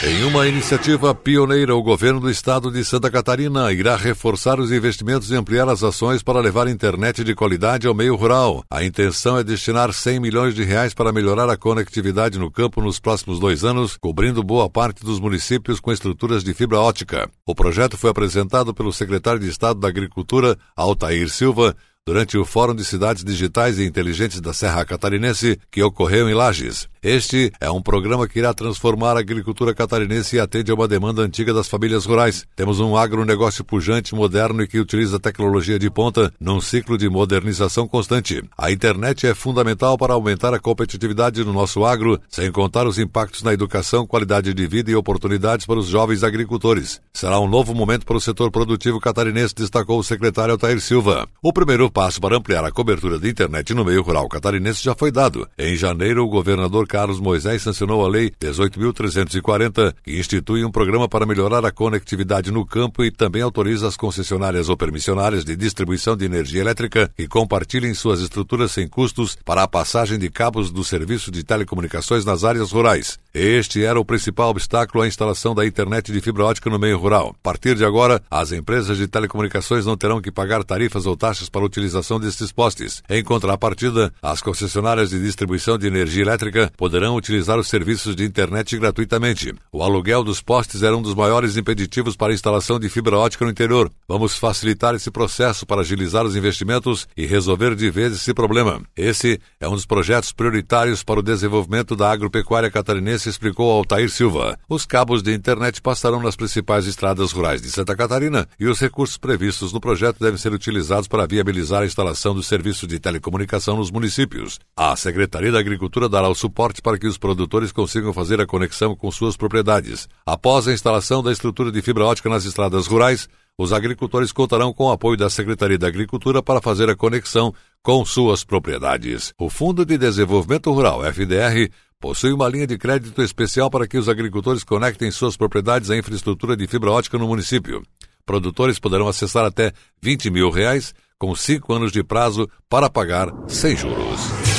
Em 0.02 0.24
uma 0.24 0.46
iniciativa 0.46 1.14
pioneira, 1.14 1.74
o 1.74 1.82
governo 1.82 2.20
do 2.20 2.30
estado 2.30 2.70
de 2.70 2.82
Santa 2.84 3.10
Catarina 3.10 3.70
irá 3.70 3.96
reforçar 3.96 4.58
os 4.58 4.72
investimentos 4.72 5.30
e 5.30 5.34
ampliar 5.34 5.68
as 5.68 5.82
ações 5.82 6.22
para 6.22 6.40
levar 6.40 6.66
internet 6.68 7.22
de 7.22 7.34
qualidade 7.34 7.86
ao 7.86 7.94
meio 7.94 8.14
rural. 8.14 8.64
A 8.70 8.82
intenção 8.82 9.36
é 9.36 9.44
destinar 9.44 9.92
100 9.92 10.20
milhões 10.20 10.54
de 10.54 10.64
reais 10.64 10.94
para 10.94 11.12
melhorar 11.12 11.50
a 11.50 11.56
conectividade 11.56 12.38
no 12.38 12.50
campo 12.50 12.80
nos 12.80 12.98
próximos 12.98 13.38
dois 13.38 13.62
anos, 13.62 13.98
cobrindo 13.98 14.42
boa 14.42 14.68
parte 14.68 15.04
dos 15.04 15.20
municípios 15.20 15.80
com 15.80 15.92
estruturas 15.92 16.42
de 16.42 16.54
fibra 16.54 16.80
ótica. 16.80 17.30
O 17.46 17.54
projeto 17.54 17.98
foi 17.98 18.08
apresentado 18.08 18.72
pelo 18.72 18.92
secretário 18.92 19.40
de 19.40 19.48
Estado 19.48 19.80
da 19.80 19.88
Agricultura, 19.88 20.56
Altair 20.74 21.28
Silva, 21.28 21.76
durante 22.06 22.36
o 22.36 22.44
Fórum 22.44 22.74
de 22.74 22.84
Cidades 22.84 23.24
Digitais 23.24 23.78
e 23.78 23.84
Inteligentes 23.84 24.38
da 24.38 24.52
Serra 24.52 24.84
Catarinense, 24.84 25.58
que 25.70 25.82
ocorreu 25.82 26.28
em 26.28 26.34
Lages. 26.34 26.86
Este 27.04 27.52
é 27.60 27.70
um 27.70 27.82
programa 27.82 28.26
que 28.26 28.38
irá 28.38 28.54
transformar 28.54 29.14
a 29.14 29.20
agricultura 29.20 29.74
catarinense 29.74 30.36
e 30.36 30.40
atende 30.40 30.70
a 30.70 30.74
uma 30.74 30.88
demanda 30.88 31.20
antiga 31.20 31.52
das 31.52 31.68
famílias 31.68 32.06
rurais. 32.06 32.46
Temos 32.56 32.80
um 32.80 32.96
agronegócio 32.96 33.62
pujante, 33.62 34.14
moderno 34.14 34.62
e 34.62 34.66
que 34.66 34.80
utiliza 34.80 35.20
tecnologia 35.20 35.78
de 35.78 35.90
ponta 35.90 36.32
num 36.40 36.62
ciclo 36.62 36.96
de 36.96 37.06
modernização 37.06 37.86
constante. 37.86 38.42
A 38.56 38.72
internet 38.72 39.26
é 39.26 39.34
fundamental 39.34 39.98
para 39.98 40.14
aumentar 40.14 40.54
a 40.54 40.58
competitividade 40.58 41.44
no 41.44 41.52
nosso 41.52 41.84
agro, 41.84 42.18
sem 42.26 42.50
contar 42.50 42.86
os 42.86 42.98
impactos 42.98 43.42
na 43.42 43.52
educação, 43.52 44.06
qualidade 44.06 44.54
de 44.54 44.66
vida 44.66 44.90
e 44.90 44.96
oportunidades 44.96 45.66
para 45.66 45.78
os 45.78 45.88
jovens 45.88 46.24
agricultores. 46.24 47.02
Será 47.12 47.38
um 47.38 47.46
novo 47.46 47.74
momento 47.74 48.06
para 48.06 48.16
o 48.16 48.20
setor 48.20 48.50
produtivo 48.50 48.98
catarinense, 48.98 49.54
destacou 49.54 49.98
o 49.98 50.02
secretário 50.02 50.52
Altair 50.52 50.80
Silva. 50.80 51.28
O 51.42 51.52
primeiro 51.52 51.90
passo 51.90 52.18
para 52.18 52.38
ampliar 52.38 52.64
a 52.64 52.72
cobertura 52.72 53.18
de 53.18 53.28
internet 53.28 53.74
no 53.74 53.84
meio 53.84 54.00
rural 54.00 54.26
catarinense 54.26 54.82
já 54.82 54.94
foi 54.94 55.12
dado. 55.12 55.46
Em 55.58 55.76
janeiro, 55.76 56.24
o 56.24 56.30
governador 56.30 56.93
Carlos 56.94 57.18
Moisés 57.18 57.60
sancionou 57.60 58.04
a 58.04 58.08
Lei 58.08 58.30
18.340, 58.40 59.92
que 60.04 60.16
institui 60.16 60.64
um 60.64 60.70
programa 60.70 61.08
para 61.08 61.26
melhorar 61.26 61.66
a 61.66 61.72
conectividade 61.72 62.52
no 62.52 62.64
campo 62.64 63.02
e 63.02 63.10
também 63.10 63.42
autoriza 63.42 63.88
as 63.88 63.96
concessionárias 63.96 64.68
ou 64.68 64.76
permissionárias 64.76 65.44
de 65.44 65.56
distribuição 65.56 66.16
de 66.16 66.24
energia 66.24 66.60
elétrica 66.60 67.10
que 67.16 67.26
compartilhem 67.26 67.92
suas 67.94 68.20
estruturas 68.20 68.70
sem 68.70 68.86
custos 68.86 69.36
para 69.44 69.64
a 69.64 69.68
passagem 69.68 70.20
de 70.20 70.30
cabos 70.30 70.70
do 70.70 70.84
serviço 70.84 71.32
de 71.32 71.42
telecomunicações 71.42 72.24
nas 72.24 72.44
áreas 72.44 72.70
rurais. 72.70 73.18
Este 73.36 73.84
era 73.84 73.98
o 73.98 74.04
principal 74.04 74.50
obstáculo 74.50 75.02
à 75.02 75.08
instalação 75.08 75.56
da 75.56 75.66
internet 75.66 76.12
de 76.12 76.20
fibra 76.20 76.44
ótica 76.44 76.70
no 76.70 76.78
meio 76.78 76.96
rural. 76.96 77.34
A 77.36 77.42
partir 77.42 77.74
de 77.74 77.84
agora, 77.84 78.22
as 78.30 78.52
empresas 78.52 78.96
de 78.96 79.08
telecomunicações 79.08 79.84
não 79.84 79.96
terão 79.96 80.20
que 80.20 80.30
pagar 80.30 80.62
tarifas 80.62 81.04
ou 81.04 81.16
taxas 81.16 81.48
para 81.48 81.62
a 81.62 81.64
utilização 81.64 82.20
destes 82.20 82.52
postes. 82.52 83.02
Em 83.10 83.24
contrapartida, 83.24 84.14
as 84.22 84.40
concessionárias 84.40 85.10
de 85.10 85.20
distribuição 85.20 85.76
de 85.76 85.88
energia 85.88 86.22
elétrica 86.22 86.70
poderão 86.76 87.16
utilizar 87.16 87.58
os 87.58 87.66
serviços 87.66 88.14
de 88.14 88.24
internet 88.24 88.78
gratuitamente. 88.78 89.52
O 89.72 89.82
aluguel 89.82 90.22
dos 90.22 90.40
postes 90.40 90.84
era 90.84 90.96
um 90.96 91.02
dos 91.02 91.16
maiores 91.16 91.56
impeditivos 91.56 92.14
para 92.14 92.30
a 92.32 92.36
instalação 92.36 92.78
de 92.78 92.88
fibra 92.88 93.18
ótica 93.18 93.44
no 93.44 93.50
interior. 93.50 93.90
Vamos 94.06 94.38
facilitar 94.38 94.94
esse 94.94 95.10
processo 95.10 95.66
para 95.66 95.80
agilizar 95.80 96.24
os 96.24 96.36
investimentos 96.36 97.08
e 97.16 97.26
resolver 97.26 97.74
de 97.74 97.90
vez 97.90 98.12
esse 98.12 98.32
problema. 98.32 98.80
Esse 98.96 99.40
é 99.58 99.66
um 99.68 99.72
dos 99.72 99.86
projetos 99.86 100.30
prioritários 100.30 101.02
para 101.02 101.18
o 101.18 101.22
desenvolvimento 101.22 101.96
da 101.96 102.12
agropecuária 102.12 102.70
catarinense, 102.70 103.23
explicou 103.28 103.70
Altair 103.70 104.10
Silva. 104.10 104.58
Os 104.68 104.84
cabos 104.86 105.22
de 105.22 105.32
internet 105.32 105.80
passarão 105.80 106.22
nas 106.22 106.36
principais 106.36 106.86
estradas 106.86 107.32
rurais 107.32 107.60
de 107.60 107.70
Santa 107.70 107.96
Catarina 107.96 108.48
e 108.58 108.66
os 108.66 108.80
recursos 108.80 109.16
previstos 109.16 109.72
no 109.72 109.80
projeto 109.80 110.20
devem 110.20 110.38
ser 110.38 110.52
utilizados 110.52 111.08
para 111.08 111.26
viabilizar 111.26 111.82
a 111.82 111.86
instalação 111.86 112.34
do 112.34 112.42
serviço 112.42 112.86
de 112.86 112.98
telecomunicação 112.98 113.76
nos 113.76 113.90
municípios. 113.90 114.58
A 114.76 114.94
Secretaria 114.96 115.52
da 115.52 115.58
Agricultura 115.58 116.08
dará 116.08 116.28
o 116.28 116.34
suporte 116.34 116.82
para 116.82 116.98
que 116.98 117.06
os 117.06 117.18
produtores 117.18 117.72
consigam 117.72 118.12
fazer 118.12 118.40
a 118.40 118.46
conexão 118.46 118.96
com 118.96 119.10
suas 119.10 119.36
propriedades. 119.36 120.08
Após 120.26 120.66
a 120.66 120.72
instalação 120.72 121.22
da 121.22 121.32
estrutura 121.32 121.70
de 121.70 121.82
fibra 121.82 122.04
ótica 122.04 122.28
nas 122.28 122.44
estradas 122.44 122.86
rurais, 122.86 123.28
os 123.56 123.72
agricultores 123.72 124.32
contarão 124.32 124.72
com 124.72 124.86
o 124.86 124.90
apoio 124.90 125.16
da 125.16 125.30
Secretaria 125.30 125.78
da 125.78 125.86
Agricultura 125.86 126.42
para 126.42 126.60
fazer 126.60 126.90
a 126.90 126.96
conexão 126.96 127.54
com 127.84 128.04
suas 128.04 128.42
propriedades. 128.42 129.32
O 129.38 129.48
Fundo 129.48 129.84
de 129.84 129.96
Desenvolvimento 129.96 130.72
Rural, 130.72 131.04
FDR, 131.04 131.70
possui 132.00 132.32
uma 132.32 132.48
linha 132.48 132.66
de 132.66 132.78
crédito 132.78 133.22
especial 133.22 133.70
para 133.70 133.86
que 133.86 133.98
os 133.98 134.08
agricultores 134.08 134.64
conectem 134.64 135.10
suas 135.10 135.36
propriedades 135.36 135.90
à 135.90 135.96
infraestrutura 135.96 136.56
de 136.56 136.66
fibra 136.66 136.90
ótica 136.90 137.18
no 137.18 137.26
município. 137.26 137.82
Produtores 138.26 138.78
poderão 138.78 139.08
acessar 139.08 139.44
até 139.44 139.72
20 140.02 140.30
mil 140.30 140.50
reais, 140.50 140.94
com 141.18 141.34
cinco 141.34 141.72
anos 141.72 141.92
de 141.92 142.02
prazo 142.02 142.48
para 142.68 142.90
pagar 142.90 143.28
sem 143.48 143.76
juros. 143.76 144.53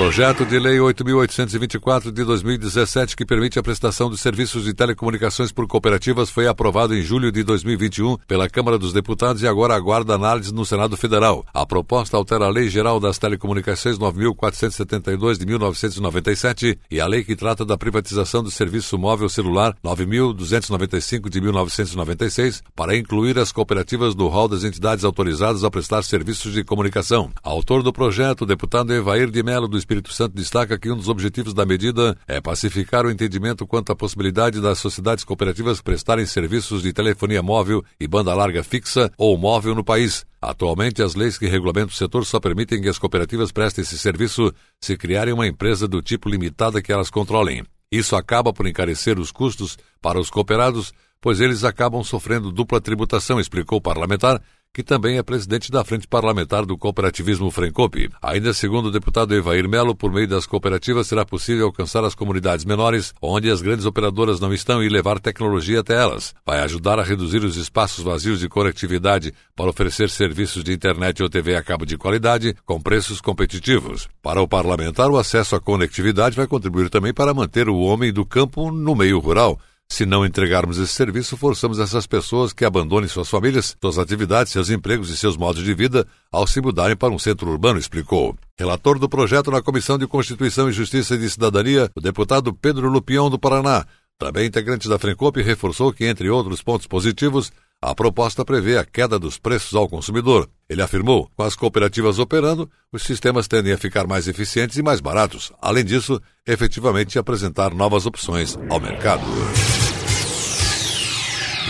Projeto 0.00 0.46
de 0.46 0.58
Lei 0.58 0.78
8.824 0.78 2.10
de 2.10 2.24
2017, 2.24 3.14
que 3.14 3.26
permite 3.26 3.58
a 3.58 3.62
prestação 3.62 4.08
de 4.08 4.16
serviços 4.16 4.64
de 4.64 4.72
telecomunicações 4.72 5.52
por 5.52 5.66
cooperativas, 5.66 6.30
foi 6.30 6.46
aprovado 6.46 6.94
em 6.94 7.02
julho 7.02 7.30
de 7.30 7.44
2021 7.44 8.16
pela 8.26 8.48
Câmara 8.48 8.78
dos 8.78 8.94
Deputados 8.94 9.42
e 9.42 9.46
agora 9.46 9.74
aguarda 9.74 10.14
análise 10.14 10.54
no 10.54 10.64
Senado 10.64 10.96
Federal. 10.96 11.44
A 11.52 11.66
proposta 11.66 12.16
altera 12.16 12.46
a 12.46 12.48
Lei 12.48 12.70
Geral 12.70 12.98
das 12.98 13.18
Telecomunicações 13.18 13.98
9.472 13.98 15.36
de 15.36 15.44
1997 15.44 16.78
e 16.90 16.98
a 16.98 17.06
lei 17.06 17.22
que 17.22 17.36
trata 17.36 17.62
da 17.62 17.76
privatização 17.76 18.42
do 18.42 18.50
serviço 18.50 18.96
móvel 18.96 19.28
celular 19.28 19.76
9.295 19.84 21.28
de 21.28 21.42
1996 21.42 22.62
para 22.74 22.96
incluir 22.96 23.38
as 23.38 23.52
cooperativas 23.52 24.14
no 24.14 24.28
rol 24.28 24.48
das 24.48 24.64
entidades 24.64 25.04
autorizadas 25.04 25.62
a 25.62 25.70
prestar 25.70 26.02
serviços 26.04 26.54
de 26.54 26.64
comunicação. 26.64 27.30
Autor 27.42 27.82
do 27.82 27.92
projeto, 27.92 28.42
o 28.42 28.46
deputado 28.46 28.94
Evair 28.94 29.30
de 29.30 29.42
Melo, 29.42 29.68
do 29.68 29.89
Espírito 29.90 30.12
Santo 30.12 30.36
destaca 30.36 30.78
que 30.78 30.88
um 30.88 30.96
dos 30.96 31.08
objetivos 31.08 31.52
da 31.52 31.66
medida 31.66 32.16
é 32.28 32.40
pacificar 32.40 33.04
o 33.04 33.10
entendimento 33.10 33.66
quanto 33.66 33.90
à 33.90 33.96
possibilidade 33.96 34.60
das 34.60 34.78
sociedades 34.78 35.24
cooperativas 35.24 35.82
prestarem 35.82 36.24
serviços 36.26 36.82
de 36.82 36.92
telefonia 36.92 37.42
móvel 37.42 37.82
e 37.98 38.06
banda 38.06 38.32
larga 38.32 38.62
fixa 38.62 39.10
ou 39.18 39.36
móvel 39.36 39.74
no 39.74 39.82
país. 39.82 40.24
Atualmente, 40.40 41.02
as 41.02 41.16
leis 41.16 41.36
que 41.36 41.48
regulamentam 41.48 41.88
o 41.88 41.96
setor 41.96 42.24
só 42.24 42.38
permitem 42.38 42.80
que 42.80 42.88
as 42.88 43.00
cooperativas 43.00 43.50
prestem 43.50 43.82
esse 43.82 43.98
serviço 43.98 44.54
se 44.80 44.96
criarem 44.96 45.34
uma 45.34 45.48
empresa 45.48 45.88
do 45.88 46.00
tipo 46.00 46.28
limitada 46.28 46.80
que 46.80 46.92
elas 46.92 47.10
controlem. 47.10 47.64
Isso 47.90 48.14
acaba 48.14 48.52
por 48.52 48.68
encarecer 48.68 49.18
os 49.18 49.32
custos 49.32 49.76
para 50.00 50.20
os 50.20 50.30
cooperados, 50.30 50.92
pois 51.20 51.40
eles 51.40 51.64
acabam 51.64 52.04
sofrendo 52.04 52.52
dupla 52.52 52.80
tributação, 52.80 53.40
explicou 53.40 53.78
o 53.78 53.82
parlamentar, 53.82 54.40
que 54.72 54.84
também 54.84 55.18
é 55.18 55.22
presidente 55.22 55.70
da 55.70 55.84
Frente 55.84 56.06
Parlamentar 56.06 56.64
do 56.64 56.78
Cooperativismo 56.78 57.50
Frencope. 57.50 58.08
Ainda 58.22 58.54
segundo 58.54 58.86
o 58.86 58.90
deputado 58.92 59.34
Evair 59.34 59.68
Melo, 59.68 59.96
por 59.96 60.12
meio 60.12 60.28
das 60.28 60.46
cooperativas 60.46 61.08
será 61.08 61.24
possível 61.24 61.66
alcançar 61.66 62.04
as 62.04 62.14
comunidades 62.14 62.64
menores, 62.64 63.12
onde 63.20 63.50
as 63.50 63.60
grandes 63.60 63.84
operadoras 63.84 64.38
não 64.38 64.54
estão, 64.54 64.82
e 64.82 64.88
levar 64.88 65.18
tecnologia 65.18 65.80
até 65.80 65.94
elas. 65.94 66.32
Vai 66.46 66.60
ajudar 66.60 67.00
a 67.00 67.02
reduzir 67.02 67.42
os 67.44 67.56
espaços 67.56 68.04
vazios 68.04 68.38
de 68.38 68.48
conectividade 68.48 69.34
para 69.56 69.70
oferecer 69.70 70.08
serviços 70.08 70.62
de 70.62 70.72
internet 70.72 71.20
ou 71.20 71.28
TV 71.28 71.56
a 71.56 71.62
cabo 71.62 71.84
de 71.84 71.98
qualidade, 71.98 72.54
com 72.64 72.80
preços 72.80 73.20
competitivos. 73.20 74.08
Para 74.22 74.40
o 74.40 74.46
parlamentar, 74.46 75.10
o 75.10 75.18
acesso 75.18 75.56
à 75.56 75.60
conectividade 75.60 76.36
vai 76.36 76.46
contribuir 76.46 76.88
também 76.88 77.12
para 77.12 77.34
manter 77.34 77.68
o 77.68 77.78
homem 77.78 78.12
do 78.12 78.24
campo 78.24 78.70
no 78.70 78.94
meio 78.94 79.18
rural 79.18 79.58
se 79.90 80.06
não 80.06 80.24
entregarmos 80.24 80.78
esse 80.78 80.92
serviço, 80.92 81.36
forçamos 81.36 81.80
essas 81.80 82.06
pessoas 82.06 82.52
que 82.52 82.64
abandonem 82.64 83.08
suas 83.08 83.28
famílias, 83.28 83.76
suas 83.82 83.98
atividades, 83.98 84.52
seus 84.52 84.70
empregos 84.70 85.10
e 85.10 85.16
seus 85.16 85.36
modos 85.36 85.64
de 85.64 85.74
vida 85.74 86.06
ao 86.30 86.46
se 86.46 86.60
mudarem 86.60 86.96
para 86.96 87.12
um 87.12 87.18
centro 87.18 87.50
urbano, 87.50 87.78
explicou. 87.78 88.36
Relator 88.56 89.00
do 89.00 89.08
projeto 89.08 89.50
na 89.50 89.60
Comissão 89.60 89.98
de 89.98 90.06
Constituição 90.06 90.68
e 90.68 90.72
Justiça 90.72 91.16
e 91.16 91.18
de 91.18 91.28
Cidadania, 91.28 91.90
o 91.96 92.00
deputado 92.00 92.54
Pedro 92.54 92.88
Lupião 92.88 93.28
do 93.28 93.38
Paraná, 93.38 93.84
também 94.16 94.46
integrante 94.46 94.88
da 94.88 94.98
Frencope, 94.98 95.42
reforçou 95.42 95.92
que, 95.92 96.04
entre 96.04 96.30
outros 96.30 96.62
pontos 96.62 96.86
positivos, 96.86 97.50
a 97.82 97.94
proposta 97.94 98.44
prevê 98.44 98.76
a 98.76 98.84
queda 98.84 99.18
dos 99.18 99.38
preços 99.38 99.74
ao 99.74 99.88
consumidor. 99.88 100.48
Ele 100.68 100.82
afirmou: 100.82 101.28
com 101.34 101.42
as 101.42 101.56
cooperativas 101.56 102.18
operando, 102.18 102.70
os 102.92 103.02
sistemas 103.02 103.48
tendem 103.48 103.72
a 103.72 103.78
ficar 103.78 104.06
mais 104.06 104.28
eficientes 104.28 104.76
e 104.76 104.82
mais 104.82 105.00
baratos. 105.00 105.50
Além 105.60 105.84
disso, 105.84 106.20
efetivamente 106.46 107.18
apresentar 107.18 107.74
novas 107.74 108.06
opções 108.06 108.58
ao 108.68 108.78
mercado. 108.78 109.24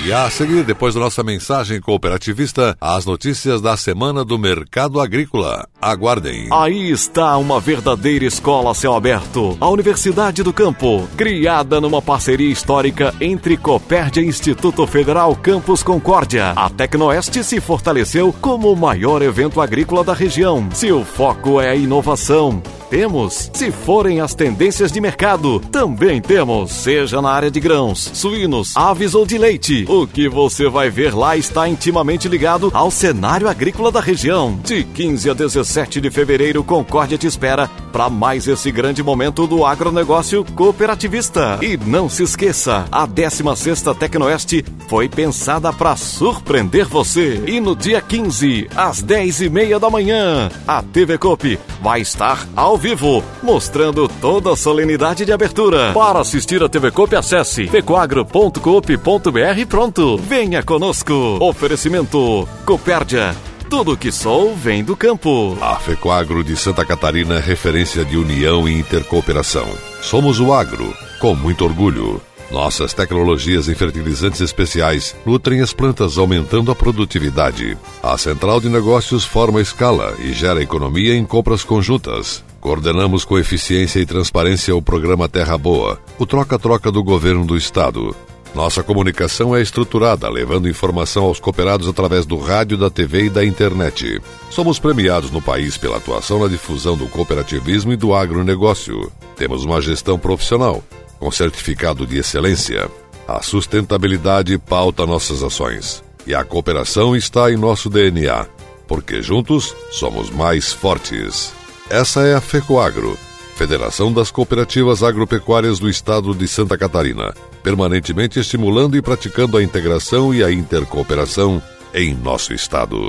E 0.03 0.15
a 0.15 0.31
seguir, 0.31 0.65
depois 0.65 0.95
da 0.95 1.01
nossa 1.01 1.23
mensagem 1.23 1.79
cooperativista, 1.79 2.75
as 2.81 3.05
notícias 3.05 3.61
da 3.61 3.77
semana 3.77 4.25
do 4.25 4.39
mercado 4.39 4.99
agrícola. 4.99 5.69
Aguardem. 5.79 6.49
Aí 6.51 6.91
está 6.91 7.37
uma 7.37 7.61
verdadeira 7.61 8.25
escola 8.25 8.71
a 8.71 8.75
céu 8.75 8.95
aberto. 8.95 9.59
A 9.61 9.69
Universidade 9.69 10.43
do 10.43 10.55
Campo, 10.55 11.07
criada 11.19 11.83
numa 11.83 12.01
parceria 12.01 12.51
histórica 12.51 13.15
entre 13.21 13.59
Copérdia 13.59 14.23
e 14.23 14.27
Instituto 14.27 14.87
Federal 14.87 15.37
Campus 15.37 15.83
Concórdia. 15.83 16.53
A 16.57 16.71
Tecnoeste 16.71 17.45
se 17.45 17.61
fortaleceu 17.61 18.33
como 18.41 18.73
o 18.73 18.77
maior 18.77 19.21
evento 19.21 19.61
agrícola 19.61 20.03
da 20.03 20.15
região. 20.15 20.67
Seu 20.73 21.05
foco 21.05 21.61
é 21.61 21.69
a 21.69 21.77
inovação 21.77 22.63
temos. 22.91 23.51
Se 23.55 23.71
forem 23.71 24.21
as 24.21 24.35
tendências 24.35 24.91
de 24.91 25.01
mercado, 25.01 25.61
também 25.71 26.21
temos. 26.21 26.73
Seja 26.73 27.23
na 27.23 27.31
área 27.31 27.51
de 27.51 27.61
grãos, 27.61 28.11
suínos, 28.13 28.77
aves 28.77 29.15
ou 29.15 29.25
de 29.25 29.39
leite. 29.39 29.87
O 29.89 30.07
que 30.09 30.29
você 30.29 30.69
vai 30.69 30.91
ver 30.91 31.15
lá 31.15 31.37
está 31.37 31.69
intimamente 31.69 32.29
ligado 32.29 32.71
ao 32.75 32.91
cenário 32.91 33.49
agrícola 33.49 33.93
da 33.93 34.01
região. 34.01 34.59
De 34.65 34.83
15 34.83 35.31
a 35.31 35.35
17 35.35 36.01
de 36.01 36.11
fevereiro, 36.11 36.65
Concórdia 36.65 37.17
te 37.17 37.29
espera 37.29 37.71
para 37.93 38.11
mais 38.11 38.49
esse 38.49 38.73
grande 38.73 39.03
momento 39.03 39.47
do 39.47 39.65
agronegócio 39.65 40.45
cooperativista. 40.57 41.59
E 41.63 41.77
não 41.77 42.09
se 42.09 42.25
esqueça, 42.25 42.87
a 42.91 43.07
16ª 43.07 43.97
Tecnoeste 43.97 44.65
foi 44.89 45.09
pensada 45.09 45.73
para 45.73 45.95
surpreender 45.95 46.87
você. 46.87 47.41
E 47.47 47.61
no 47.61 47.77
dia 47.77 48.01
15, 48.01 48.69
às 48.75 49.01
10 49.01 49.43
e 49.43 49.49
meia 49.49 49.79
da 49.79 49.89
manhã, 49.89 50.51
a 50.67 50.83
TV 50.83 51.17
Coop 51.19 51.59
vai 51.81 52.01
estar 52.01 52.49
ao 52.57 52.80
vivo, 52.81 53.23
mostrando 53.43 54.09
toda 54.09 54.53
a 54.53 54.57
solenidade 54.57 55.27
de 55.27 55.33
abertura. 55.33 55.93
Para 55.93 56.21
assistir 56.21 56.63
a 56.63 56.69
TV 56.69 56.91
Coop, 56.91 57.15
acesse 57.15 57.67
pecoagro.coop.br 57.67 59.67
pronto. 59.69 60.17
Venha 60.17 60.63
conosco. 60.63 61.13
Oferecimento 61.41 62.49
Copérdia. 62.65 63.37
Tudo 63.69 63.97
que 63.97 64.11
sou 64.11 64.57
vem 64.57 64.83
do 64.83 64.97
campo. 64.97 65.57
A 65.61 65.77
Fecoagro 65.77 66.43
de 66.43 66.57
Santa 66.57 66.85
Catarina 66.85 67.37
é 67.37 67.41
referência 67.41 68.05
de 68.05 68.17
união 68.17 68.69
e 68.69 68.77
intercooperação. 68.77 69.69
Somos 70.03 70.41
o 70.41 70.53
agro, 70.53 70.93
com 71.21 71.37
muito 71.37 71.65
orgulho. 71.65 72.21
Nossas 72.51 72.93
tecnologias 72.93 73.69
em 73.69 73.75
fertilizantes 73.75 74.41
especiais 74.41 75.15
nutrem 75.25 75.61
as 75.61 75.73
plantas, 75.73 76.19
aumentando 76.19 76.73
a 76.73 76.75
produtividade. 76.75 77.79
A 78.03 78.19
central 78.19 78.61
de 78.61 78.69
negócios 78.69 79.25
forma 79.25 79.61
escala 79.61 80.17
e 80.19 80.33
gera 80.33 80.61
economia 80.61 81.15
em 81.15 81.25
compras 81.25 81.63
conjuntas. 81.63 82.43
Coordenamos 82.61 83.25
com 83.25 83.39
eficiência 83.39 84.01
e 84.01 84.07
transparência 84.07 84.77
o 84.77 84.83
programa 84.83 85.29
Terra 85.29 85.57
Boa, 85.57 85.99
o 86.19 86.27
troca-troca 86.27 86.93
do 86.93 87.03
governo 87.03 87.47
do 87.47 87.57
estado. 87.57 88.15
Nossa 88.55 88.83
comunicação 88.83 89.57
é 89.57 89.63
estruturada, 89.63 90.29
levando 90.29 90.69
informação 90.69 91.25
aos 91.25 91.41
cooperados 91.41 91.89
através 91.89 92.27
do 92.27 92.37
rádio, 92.37 92.77
da 92.77 92.91
TV 92.91 93.25
e 93.25 93.31
da 93.31 93.45
internet. 93.45 94.21
Somos 94.51 94.79
premiados 94.79 95.31
no 95.31 95.41
país 95.41 95.79
pela 95.79 95.97
atuação 95.97 96.41
na 96.41 96.49
difusão 96.49 96.97
do 96.97 97.07
cooperativismo 97.07 97.93
e 97.93 97.97
do 97.97 98.15
agronegócio. 98.15 99.11
Temos 99.37 99.65
uma 99.65 99.81
gestão 99.81 100.19
profissional 100.19 100.83
com 101.21 101.31
certificado 101.31 102.07
de 102.07 102.19
excelência. 102.19 102.91
A 103.29 103.43
sustentabilidade 103.43 104.59
pauta 104.59 105.07
nossas 105.07 105.43
ações. 105.43 106.03
E 106.27 106.35
a 106.35 106.43
cooperação 106.43 107.15
está 107.15 107.53
em 107.53 107.57
nosso 107.57 107.89
DNA, 107.89 108.47
porque 108.89 109.23
juntos 109.23 109.75
somos 109.91 110.31
mais 110.31 110.73
fortes. 110.73 111.60
Essa 111.91 112.21
é 112.21 112.35
a 112.35 112.41
FECOAGRO, 112.41 113.19
Federação 113.57 114.13
das 114.13 114.31
Cooperativas 114.31 115.03
Agropecuárias 115.03 115.81
do 115.81 115.91
Estado 115.91 116.33
de 116.33 116.47
Santa 116.47 116.79
Catarina, 116.79 117.35
permanentemente 117.65 118.39
estimulando 118.39 118.97
e 118.97 119.03
praticando 119.03 119.57
a 119.57 119.63
integração 119.63 120.33
e 120.33 120.45
a 120.45 120.53
intercooperação 120.53 121.61
em 121.93 122.15
nosso 122.15 122.55
estado. 122.55 123.09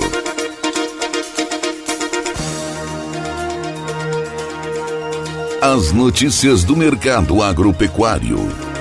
As 5.60 5.92
notícias 5.92 6.64
do 6.64 6.74
mercado 6.74 7.40
agropecuário. 7.40 8.71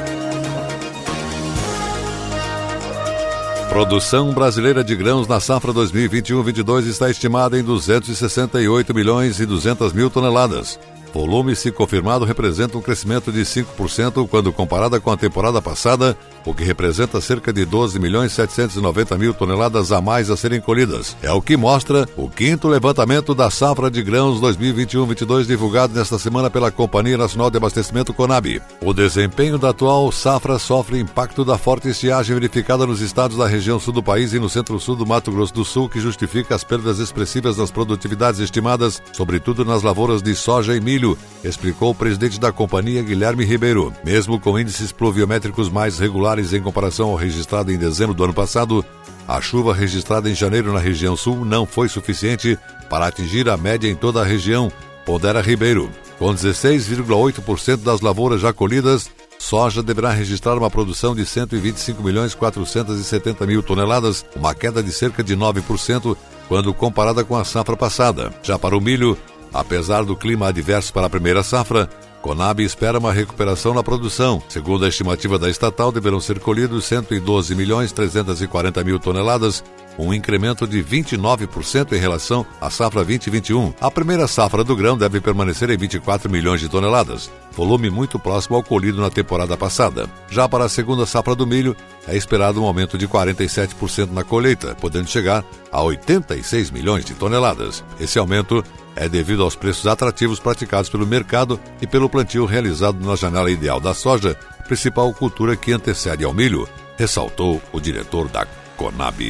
Produção 3.71 4.33
brasileira 4.33 4.83
de 4.83 4.93
grãos 4.97 5.29
na 5.29 5.39
safra 5.39 5.71
2021-22 5.71 6.87
está 6.87 7.09
estimada 7.09 7.57
em 7.57 7.63
268 7.63 8.93
milhões 8.93 9.39
e 9.39 9.45
200 9.45 9.93
mil 9.93 10.09
toneladas, 10.09 10.77
Volume, 11.13 11.55
se 11.55 11.71
confirmado, 11.71 12.25
representa 12.25 12.77
um 12.77 12.81
crescimento 12.81 13.31
de 13.31 13.41
5% 13.41 14.27
quando 14.29 14.53
comparada 14.53 14.99
com 14.99 15.11
a 15.11 15.17
temporada 15.17 15.61
passada, 15.61 16.17
o 16.45 16.53
que 16.53 16.63
representa 16.63 17.21
cerca 17.21 17.53
de 17.53 17.65
12 17.65 17.99
milhões 17.99 18.31
790 18.31 19.17
mil 19.17 19.33
toneladas 19.33 19.91
a 19.91 20.01
mais 20.01 20.29
a 20.29 20.37
serem 20.37 20.59
colhidas. 20.59 21.15
É 21.21 21.31
o 21.31 21.41
que 21.41 21.55
mostra 21.55 22.07
o 22.17 22.29
quinto 22.29 22.67
levantamento 22.67 23.35
da 23.35 23.49
safra 23.49 23.89
de 23.91 24.01
grãos 24.01 24.41
2021-22 24.41 25.45
divulgado 25.45 25.93
nesta 25.93 26.17
semana 26.17 26.49
pela 26.49 26.71
Companhia 26.71 27.17
Nacional 27.17 27.51
de 27.51 27.57
Abastecimento 27.57 28.13
Conab. 28.13 28.61
O 28.81 28.93
desempenho 28.93 29.57
da 29.57 29.69
atual 29.69 30.11
safra 30.11 30.57
sofre 30.57 30.99
impacto 30.99 31.45
da 31.45 31.57
forte 31.57 31.89
estiagem 31.89 32.33
verificada 32.33 32.87
nos 32.87 33.01
estados 33.01 33.37
da 33.37 33.47
região 33.47 33.79
sul 33.79 33.93
do 33.93 34.03
país 34.03 34.33
e 34.33 34.39
no 34.39 34.49
centro-sul 34.49 34.95
do 34.95 35.05
Mato 35.05 35.31
Grosso 35.31 35.53
do 35.53 35.65
Sul, 35.65 35.89
que 35.89 35.99
justifica 35.99 36.55
as 36.55 36.63
perdas 36.63 36.99
expressivas 36.99 37.57
nas 37.57 37.71
produtividades 37.71 38.39
estimadas, 38.39 39.01
sobretudo 39.13 39.63
nas 39.63 39.83
lavouras 39.83 40.21
de 40.21 40.35
soja 40.35 40.75
e 40.75 40.81
milho 40.81 41.17
explicou 41.43 41.91
o 41.91 41.95
presidente 41.95 42.39
da 42.39 42.51
companhia 42.51 43.01
Guilherme 43.01 43.43
Ribeiro. 43.43 43.93
Mesmo 44.03 44.39
com 44.39 44.59
índices 44.59 44.91
pluviométricos 44.91 45.69
mais 45.69 45.97
regulares 45.99 46.30
em 46.39 46.61
comparação 46.61 47.09
ao 47.09 47.15
registrado 47.15 47.71
em 47.71 47.77
dezembro 47.77 48.13
do 48.13 48.23
ano 48.23 48.33
passado, 48.33 48.85
a 49.27 49.41
chuva 49.41 49.73
registrada 49.73 50.29
em 50.29 50.35
janeiro 50.35 50.73
na 50.73 50.79
região 50.79 51.15
sul 51.15 51.43
não 51.45 51.65
foi 51.65 51.89
suficiente 51.89 52.57
para 52.89 53.07
atingir 53.07 53.49
a 53.49 53.57
média 53.57 53.89
em 53.89 53.95
toda 53.95 54.21
a 54.21 54.25
região, 54.25 54.71
pondera 55.05 55.41
Ribeiro. 55.41 55.89
Com 56.17 56.33
16,8% 56.33 57.77
das 57.77 58.01
lavouras 58.01 58.41
já 58.41 58.53
colhidas, 58.53 59.09
soja 59.39 59.81
deverá 59.81 60.11
registrar 60.11 60.57
uma 60.57 60.69
produção 60.69 61.15
de 61.15 61.25
125 61.25 62.03
milhões 62.03 62.35
470 62.35 63.45
mil 63.45 63.63
toneladas, 63.63 64.25
uma 64.35 64.53
queda 64.53 64.81
de 64.83 64.91
cerca 64.91 65.23
de 65.23 65.35
9% 65.35 66.15
quando 66.47 66.73
comparada 66.73 67.23
com 67.23 67.35
a 67.35 67.43
safra 67.43 67.75
passada. 67.75 68.33
Já 68.43 68.59
para 68.59 68.77
o 68.77 68.81
milho, 68.81 69.17
Apesar 69.53 70.03
do 70.03 70.15
clima 70.15 70.47
adverso 70.47 70.93
para 70.93 71.07
a 71.07 71.09
primeira 71.09 71.43
safra, 71.43 71.89
Conab 72.21 72.63
espera 72.63 72.99
uma 72.99 73.11
recuperação 73.11 73.73
na 73.73 73.83
produção. 73.83 74.41
Segundo 74.47 74.85
a 74.85 74.87
estimativa 74.87 75.39
da 75.39 75.49
estatal, 75.49 75.91
deverão 75.91 76.19
ser 76.19 76.39
colhidos 76.39 76.85
112 76.85 77.55
milhões 77.55 77.91
340 77.91 78.83
mil 78.83 78.99
toneladas, 78.99 79.63
um 79.97 80.13
incremento 80.13 80.67
de 80.67 80.83
29% 80.83 81.93
em 81.93 81.99
relação 81.99 82.45
à 82.59 82.69
safra 82.69 83.03
2021. 83.03 83.73
A 83.79 83.91
primeira 83.91 84.27
safra 84.27 84.63
do 84.63 84.75
grão 84.75 84.97
deve 84.97 85.19
permanecer 85.19 85.69
em 85.69 85.77
24 85.77 86.29
milhões 86.29 86.59
de 86.59 86.69
toneladas, 86.69 87.31
volume 87.51 87.89
muito 87.89 88.17
próximo 88.17 88.55
ao 88.55 88.63
colhido 88.63 89.01
na 89.01 89.09
temporada 89.09 89.57
passada. 89.57 90.09
Já 90.29 90.47
para 90.47 90.65
a 90.65 90.69
segunda 90.69 91.05
safra 91.05 91.35
do 91.35 91.45
milho, 91.47 91.75
é 92.07 92.15
esperado 92.15 92.61
um 92.61 92.65
aumento 92.65 92.97
de 92.97 93.07
47% 93.07 94.11
na 94.11 94.23
colheita, 94.23 94.75
podendo 94.75 95.09
chegar 95.09 95.43
a 95.71 95.81
86 95.81 96.71
milhões 96.71 97.05
de 97.05 97.13
toneladas. 97.13 97.83
Esse 97.99 98.17
aumento 98.17 98.63
é 98.95 99.07
devido 99.07 99.43
aos 99.43 99.55
preços 99.55 99.87
atrativos 99.87 100.39
praticados 100.39 100.89
pelo 100.89 101.07
mercado 101.07 101.59
e 101.81 101.87
pelo 101.87 102.09
plantio 102.09 102.45
realizado 102.45 103.05
na 103.05 103.15
janela 103.15 103.51
ideal 103.51 103.79
da 103.79 103.93
soja, 103.93 104.37
principal 104.67 105.13
cultura 105.13 105.55
que 105.55 105.71
antecede 105.71 106.23
ao 106.23 106.33
milho, 106.33 106.67
ressaltou 106.97 107.61
o 107.71 107.79
diretor 107.79 108.27
da 108.27 108.45
Conab. 108.81 109.21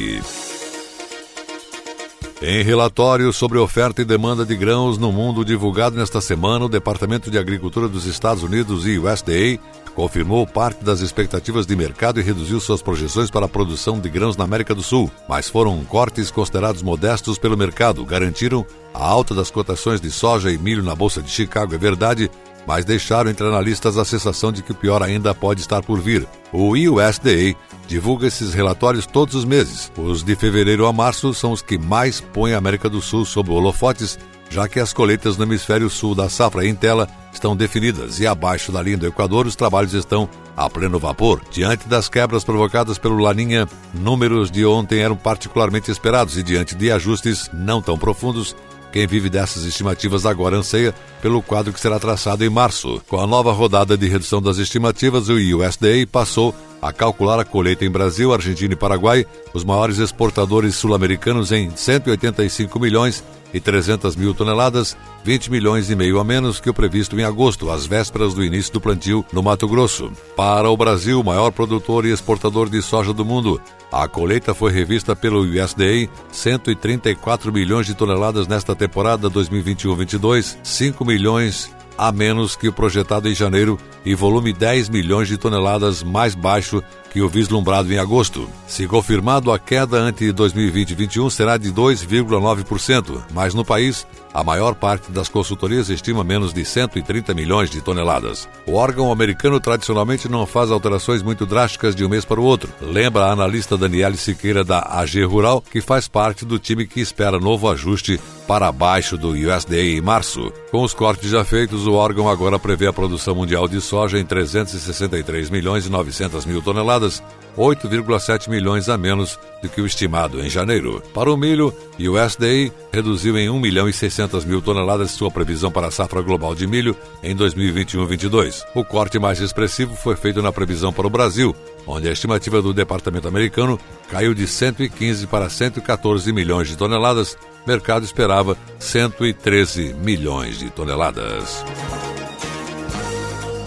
Em 2.40 2.62
relatório 2.64 3.30
sobre 3.34 3.58
oferta 3.58 4.00
e 4.00 4.04
demanda 4.04 4.46
de 4.46 4.56
grãos 4.56 4.96
no 4.96 5.12
mundo 5.12 5.44
divulgado 5.44 5.94
nesta 5.94 6.22
semana, 6.22 6.64
o 6.64 6.70
Departamento 6.70 7.30
de 7.30 7.36
Agricultura 7.36 7.86
dos 7.86 8.06
Estados 8.06 8.42
Unidos 8.42 8.86
e 8.86 8.98
USDA 8.98 9.60
confirmou 9.94 10.46
parte 10.46 10.82
das 10.82 11.00
expectativas 11.00 11.66
de 11.66 11.76
mercado 11.76 12.18
e 12.18 12.22
reduziu 12.22 12.58
suas 12.60 12.80
projeções 12.80 13.30
para 13.30 13.44
a 13.44 13.48
produção 13.48 14.00
de 14.00 14.08
grãos 14.08 14.38
na 14.38 14.44
América 14.44 14.74
do 14.74 14.82
Sul, 14.82 15.10
mas 15.28 15.50
foram 15.50 15.84
cortes 15.84 16.30
considerados 16.30 16.82
modestos 16.82 17.36
pelo 17.36 17.56
mercado, 17.56 18.06
garantiram 18.06 18.64
a 18.94 19.06
alta 19.06 19.34
das 19.34 19.50
cotações 19.50 20.00
de 20.00 20.10
soja 20.10 20.50
e 20.50 20.56
milho 20.56 20.82
na 20.82 20.94
Bolsa 20.94 21.20
de 21.20 21.30
Chicago, 21.30 21.74
é 21.74 21.78
verdade, 21.78 22.30
mas 22.66 22.84
deixaram 22.84 23.30
entre 23.30 23.46
analistas 23.46 23.98
a 23.98 24.04
sensação 24.04 24.52
de 24.52 24.62
que 24.62 24.72
o 24.72 24.74
pior 24.74 25.02
ainda 25.02 25.34
pode 25.34 25.60
estar 25.60 25.82
por 25.82 26.00
vir. 26.00 26.26
O 26.52 26.72
USDA 26.72 27.56
divulga 27.86 28.26
esses 28.26 28.54
relatórios 28.54 29.06
todos 29.06 29.34
os 29.34 29.44
meses. 29.44 29.90
Os 29.96 30.22
de 30.22 30.34
fevereiro 30.36 30.86
a 30.86 30.92
março 30.92 31.34
são 31.34 31.52
os 31.52 31.62
que 31.62 31.78
mais 31.78 32.20
põem 32.20 32.54
a 32.54 32.58
América 32.58 32.88
do 32.88 33.00
Sul 33.00 33.24
sob 33.24 33.50
holofotes, 33.50 34.18
já 34.50 34.68
que 34.68 34.78
as 34.78 34.92
colheitas 34.92 35.36
no 35.36 35.44
hemisfério 35.44 35.88
sul 35.88 36.14
da 36.14 36.28
safra 36.28 36.66
em 36.66 36.74
tela 36.74 37.08
estão 37.32 37.56
definidas 37.56 38.20
e 38.20 38.26
abaixo 38.26 38.70
da 38.70 38.82
linha 38.82 38.98
do 38.98 39.06
Equador 39.06 39.46
os 39.46 39.56
trabalhos 39.56 39.94
estão 39.94 40.28
a 40.54 40.68
pleno 40.68 40.98
vapor. 40.98 41.40
Diante 41.50 41.88
das 41.88 42.08
quebras 42.08 42.44
provocadas 42.44 42.98
pelo 42.98 43.18
Laninha, 43.18 43.66
números 43.94 44.50
de 44.50 44.66
ontem 44.66 45.00
eram 45.00 45.16
particularmente 45.16 45.90
esperados 45.90 46.36
e 46.36 46.42
diante 46.42 46.74
de 46.74 46.92
ajustes 46.92 47.50
não 47.52 47.80
tão 47.80 47.96
profundos, 47.96 48.54
quem 48.92 49.06
vive 49.06 49.30
dessas 49.30 49.64
estimativas 49.64 50.26
agora 50.26 50.56
anseia 50.56 50.94
pelo 51.22 51.42
quadro 51.42 51.72
que 51.72 51.80
será 51.80 51.98
traçado 51.98 52.44
em 52.44 52.50
março. 52.50 53.02
Com 53.08 53.18
a 53.18 53.26
nova 53.26 53.50
rodada 53.52 53.96
de 53.96 54.06
redução 54.06 54.42
das 54.42 54.58
estimativas, 54.58 55.28
o 55.28 55.34
USDA 55.34 56.06
passou 56.10 56.54
a 56.82 56.92
calcular 56.92 57.38
a 57.38 57.44
colheita 57.44 57.84
em 57.84 57.90
Brasil, 57.90 58.34
Argentina 58.34 58.74
e 58.74 58.76
Paraguai, 58.76 59.24
os 59.54 59.62
maiores 59.62 59.98
exportadores 59.98 60.74
sul-americanos, 60.74 61.52
em 61.52 61.70
185 61.70 62.80
milhões 62.80 63.22
e 63.54 63.60
300 63.60 64.16
mil 64.16 64.34
toneladas, 64.34 64.96
20 65.24 65.50
milhões 65.50 65.90
e 65.90 65.94
meio 65.94 66.18
a 66.18 66.24
menos 66.24 66.58
que 66.58 66.68
o 66.68 66.74
previsto 66.74 67.18
em 67.18 67.22
agosto, 67.22 67.70
às 67.70 67.86
vésperas 67.86 68.34
do 68.34 68.44
início 68.44 68.72
do 68.72 68.80
plantio 68.80 69.24
no 69.32 69.42
Mato 69.42 69.68
Grosso. 69.68 70.10
Para 70.34 70.68
o 70.68 70.76
Brasil, 70.76 71.22
maior 71.22 71.52
produtor 71.52 72.04
e 72.04 72.10
exportador 72.10 72.68
de 72.68 72.82
soja 72.82 73.12
do 73.12 73.24
mundo, 73.24 73.60
a 73.92 74.08
colheita 74.08 74.52
foi 74.52 74.72
revista 74.72 75.14
pelo 75.14 75.42
USDA, 75.42 76.10
134 76.32 77.52
milhões 77.52 77.86
de 77.86 77.94
toneladas 77.94 78.48
nesta 78.48 78.74
temporada 78.74 79.30
2021-22, 79.30 80.56
5 80.64 81.04
milhões 81.04 81.70
a 81.96 82.10
menos 82.10 82.56
que 82.56 82.68
o 82.68 82.72
projetado 82.72 83.28
em 83.28 83.34
janeiro 83.34 83.78
e 84.04 84.14
volume 84.14 84.52
10 84.52 84.88
milhões 84.88 85.28
de 85.28 85.36
toneladas 85.36 86.02
mais 86.02 86.34
baixo 86.34 86.82
que 87.12 87.20
o 87.20 87.28
vislumbrado 87.28 87.92
em 87.92 87.98
agosto. 87.98 88.48
Se 88.66 88.86
confirmado, 88.86 89.52
a 89.52 89.58
queda 89.58 89.98
ante 89.98 90.32
2020-21 90.32 91.30
será 91.30 91.58
de 91.58 91.70
2,9%, 91.70 93.20
mas 93.34 93.52
no 93.52 93.64
país, 93.64 94.06
a 94.32 94.42
maior 94.42 94.74
parte 94.74 95.12
das 95.12 95.28
consultorias 95.28 95.90
estima 95.90 96.24
menos 96.24 96.54
de 96.54 96.64
130 96.64 97.34
milhões 97.34 97.68
de 97.68 97.82
toneladas. 97.82 98.48
O 98.66 98.72
órgão 98.72 99.12
americano 99.12 99.60
tradicionalmente 99.60 100.26
não 100.26 100.46
faz 100.46 100.70
alterações 100.70 101.22
muito 101.22 101.44
drásticas 101.44 101.94
de 101.94 102.02
um 102.02 102.08
mês 102.08 102.24
para 102.24 102.40
o 102.40 102.44
outro. 102.44 102.72
Lembra 102.80 103.26
a 103.26 103.32
analista 103.32 103.76
Daniele 103.76 104.16
Siqueira 104.16 104.64
da 104.64 104.78
AG 104.78 105.22
Rural, 105.24 105.60
que 105.60 105.82
faz 105.82 106.08
parte 106.08 106.46
do 106.46 106.58
time 106.58 106.86
que 106.86 107.00
espera 107.00 107.38
novo 107.38 107.68
ajuste 107.70 108.18
para 108.48 108.72
baixo 108.72 109.18
do 109.18 109.30
USDA 109.30 109.80
em 109.80 110.00
março. 110.00 110.50
Com 110.70 110.82
os 110.82 110.94
cortes 110.94 111.28
já 111.28 111.44
feitos, 111.44 111.86
o 111.86 111.92
órgão 111.92 112.28
agora 112.28 112.58
prevê 112.58 112.86
a 112.86 112.92
produção 112.92 113.34
mundial 113.34 113.68
de 113.68 113.80
soja 113.92 114.18
em 114.18 114.24
363 114.24 115.50
milhões 115.50 115.84
e 115.84 115.90
900 115.90 116.46
mil 116.46 116.62
toneladas, 116.62 117.22
8,7 117.58 118.48
milhões 118.48 118.88
a 118.88 118.96
menos 118.96 119.38
do 119.62 119.68
que 119.68 119.82
o 119.82 119.86
estimado 119.86 120.40
em 120.40 120.48
janeiro. 120.48 121.02
Para 121.12 121.30
o 121.30 121.36
milho, 121.36 121.74
o 122.00 122.02
USDA 122.02 122.72
reduziu 122.90 123.36
em 123.36 123.50
1 123.50 123.60
milhão 123.60 123.86
e 123.86 123.92
600 123.92 124.46
mil 124.46 124.62
toneladas 124.62 125.10
sua 125.10 125.30
previsão 125.30 125.70
para 125.70 125.88
a 125.88 125.90
safra 125.90 126.22
global 126.22 126.54
de 126.54 126.66
milho 126.66 126.96
em 127.22 127.36
2021-22. 127.36 128.64
O 128.74 128.82
corte 128.82 129.18
mais 129.18 129.42
expressivo 129.42 129.94
foi 129.94 130.16
feito 130.16 130.40
na 130.40 130.50
previsão 130.50 130.90
para 130.90 131.06
o 131.06 131.10
Brasil, 131.10 131.54
onde 131.86 132.08
a 132.08 132.12
estimativa 132.12 132.62
do 132.62 132.72
departamento 132.72 133.28
americano 133.28 133.78
caiu 134.10 134.32
de 134.32 134.46
115 134.46 135.26
para 135.26 135.50
114 135.50 136.32
milhões 136.32 136.66
de 136.66 136.78
toneladas. 136.78 137.36
Mercado 137.66 138.06
esperava 138.06 138.56
113 138.78 139.92
milhões 140.02 140.58
de 140.58 140.70
toneladas. 140.70 141.62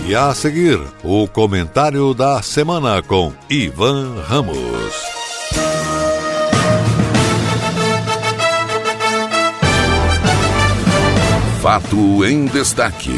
E 0.07 0.13
a 0.13 0.35
seguir, 0.35 0.79
o 1.03 1.27
comentário 1.27 2.13
da 2.13 2.39
semana 2.39 3.01
com 3.01 3.33
Ivan 3.49 4.21
Ramos. 4.21 4.55
Fato 11.59 12.23
em 12.23 12.45
destaque. 12.45 13.09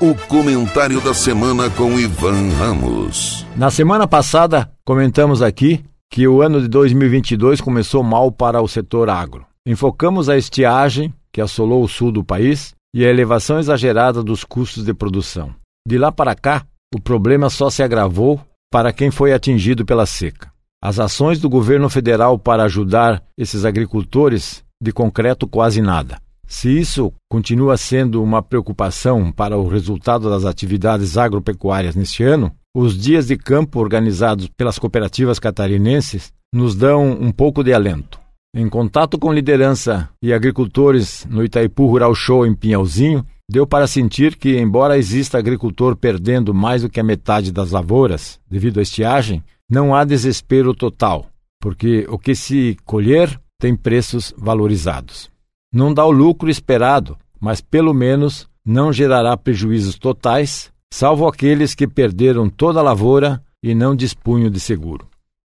O 0.00 0.14
comentário 0.28 0.98
da 1.02 1.12
semana 1.12 1.68
com 1.68 1.98
Ivan 1.98 2.54
Ramos. 2.58 3.44
Na 3.54 3.70
semana 3.70 4.08
passada, 4.08 4.72
comentamos 4.86 5.42
aqui 5.42 5.84
que 6.10 6.26
o 6.26 6.40
ano 6.40 6.62
de 6.62 6.68
2022 6.68 7.60
começou 7.60 8.02
mal 8.02 8.32
para 8.32 8.62
o 8.62 8.66
setor 8.66 9.10
agro. 9.10 9.44
Enfocamos 9.66 10.30
a 10.30 10.38
estiagem 10.38 11.12
que 11.30 11.42
assolou 11.42 11.84
o 11.84 11.88
sul 11.88 12.10
do 12.10 12.24
país 12.24 12.74
e 12.94 13.04
a 13.04 13.10
elevação 13.10 13.58
exagerada 13.58 14.22
dos 14.22 14.42
custos 14.42 14.86
de 14.86 14.94
produção. 14.94 15.54
De 15.88 15.96
lá 15.96 16.12
para 16.12 16.34
cá, 16.34 16.66
o 16.94 17.00
problema 17.00 17.48
só 17.48 17.70
se 17.70 17.82
agravou 17.82 18.38
para 18.70 18.92
quem 18.92 19.10
foi 19.10 19.32
atingido 19.32 19.86
pela 19.86 20.04
seca. 20.04 20.52
As 20.82 21.00
ações 21.00 21.40
do 21.40 21.48
governo 21.48 21.88
federal 21.88 22.38
para 22.38 22.64
ajudar 22.64 23.22
esses 23.38 23.64
agricultores, 23.64 24.62
de 24.78 24.92
concreto, 24.92 25.48
quase 25.48 25.80
nada. 25.80 26.20
Se 26.46 26.68
isso 26.78 27.10
continua 27.26 27.78
sendo 27.78 28.22
uma 28.22 28.42
preocupação 28.42 29.32
para 29.32 29.56
o 29.56 29.66
resultado 29.66 30.28
das 30.28 30.44
atividades 30.44 31.16
agropecuárias 31.16 31.96
neste 31.96 32.22
ano, 32.22 32.52
os 32.76 32.94
dias 32.94 33.28
de 33.28 33.38
campo 33.38 33.80
organizados 33.80 34.46
pelas 34.58 34.78
cooperativas 34.78 35.38
catarinenses 35.38 36.30
nos 36.52 36.74
dão 36.74 37.12
um 37.12 37.32
pouco 37.32 37.64
de 37.64 37.72
alento. 37.72 38.20
Em 38.54 38.68
contato 38.68 39.18
com 39.18 39.32
liderança 39.32 40.10
e 40.22 40.34
agricultores 40.34 41.26
no 41.30 41.42
Itaipu 41.42 41.86
Rural 41.86 42.14
Show 42.14 42.46
em 42.46 42.54
Pinhalzinho, 42.54 43.24
Deu 43.50 43.66
para 43.66 43.86
sentir 43.86 44.36
que, 44.36 44.58
embora 44.58 44.98
exista 44.98 45.38
agricultor 45.38 45.96
perdendo 45.96 46.52
mais 46.52 46.82
do 46.82 46.90
que 46.90 47.00
a 47.00 47.04
metade 47.04 47.50
das 47.50 47.70
lavouras 47.70 48.38
devido 48.46 48.78
à 48.78 48.82
estiagem, 48.82 49.42
não 49.70 49.94
há 49.94 50.04
desespero 50.04 50.74
total, 50.74 51.26
porque 51.58 52.06
o 52.10 52.18
que 52.18 52.34
se 52.34 52.76
colher 52.84 53.40
tem 53.58 53.74
preços 53.74 54.34
valorizados. 54.36 55.30
Não 55.72 55.94
dá 55.94 56.04
o 56.04 56.10
lucro 56.10 56.50
esperado, 56.50 57.16
mas 57.40 57.62
pelo 57.62 57.94
menos 57.94 58.46
não 58.64 58.92
gerará 58.92 59.34
prejuízos 59.34 59.98
totais, 59.98 60.70
salvo 60.92 61.26
aqueles 61.26 61.74
que 61.74 61.88
perderam 61.88 62.50
toda 62.50 62.80
a 62.80 62.82
lavoura 62.82 63.42
e 63.62 63.74
não 63.74 63.96
dispunham 63.96 64.50
de 64.50 64.60
seguro. 64.60 65.08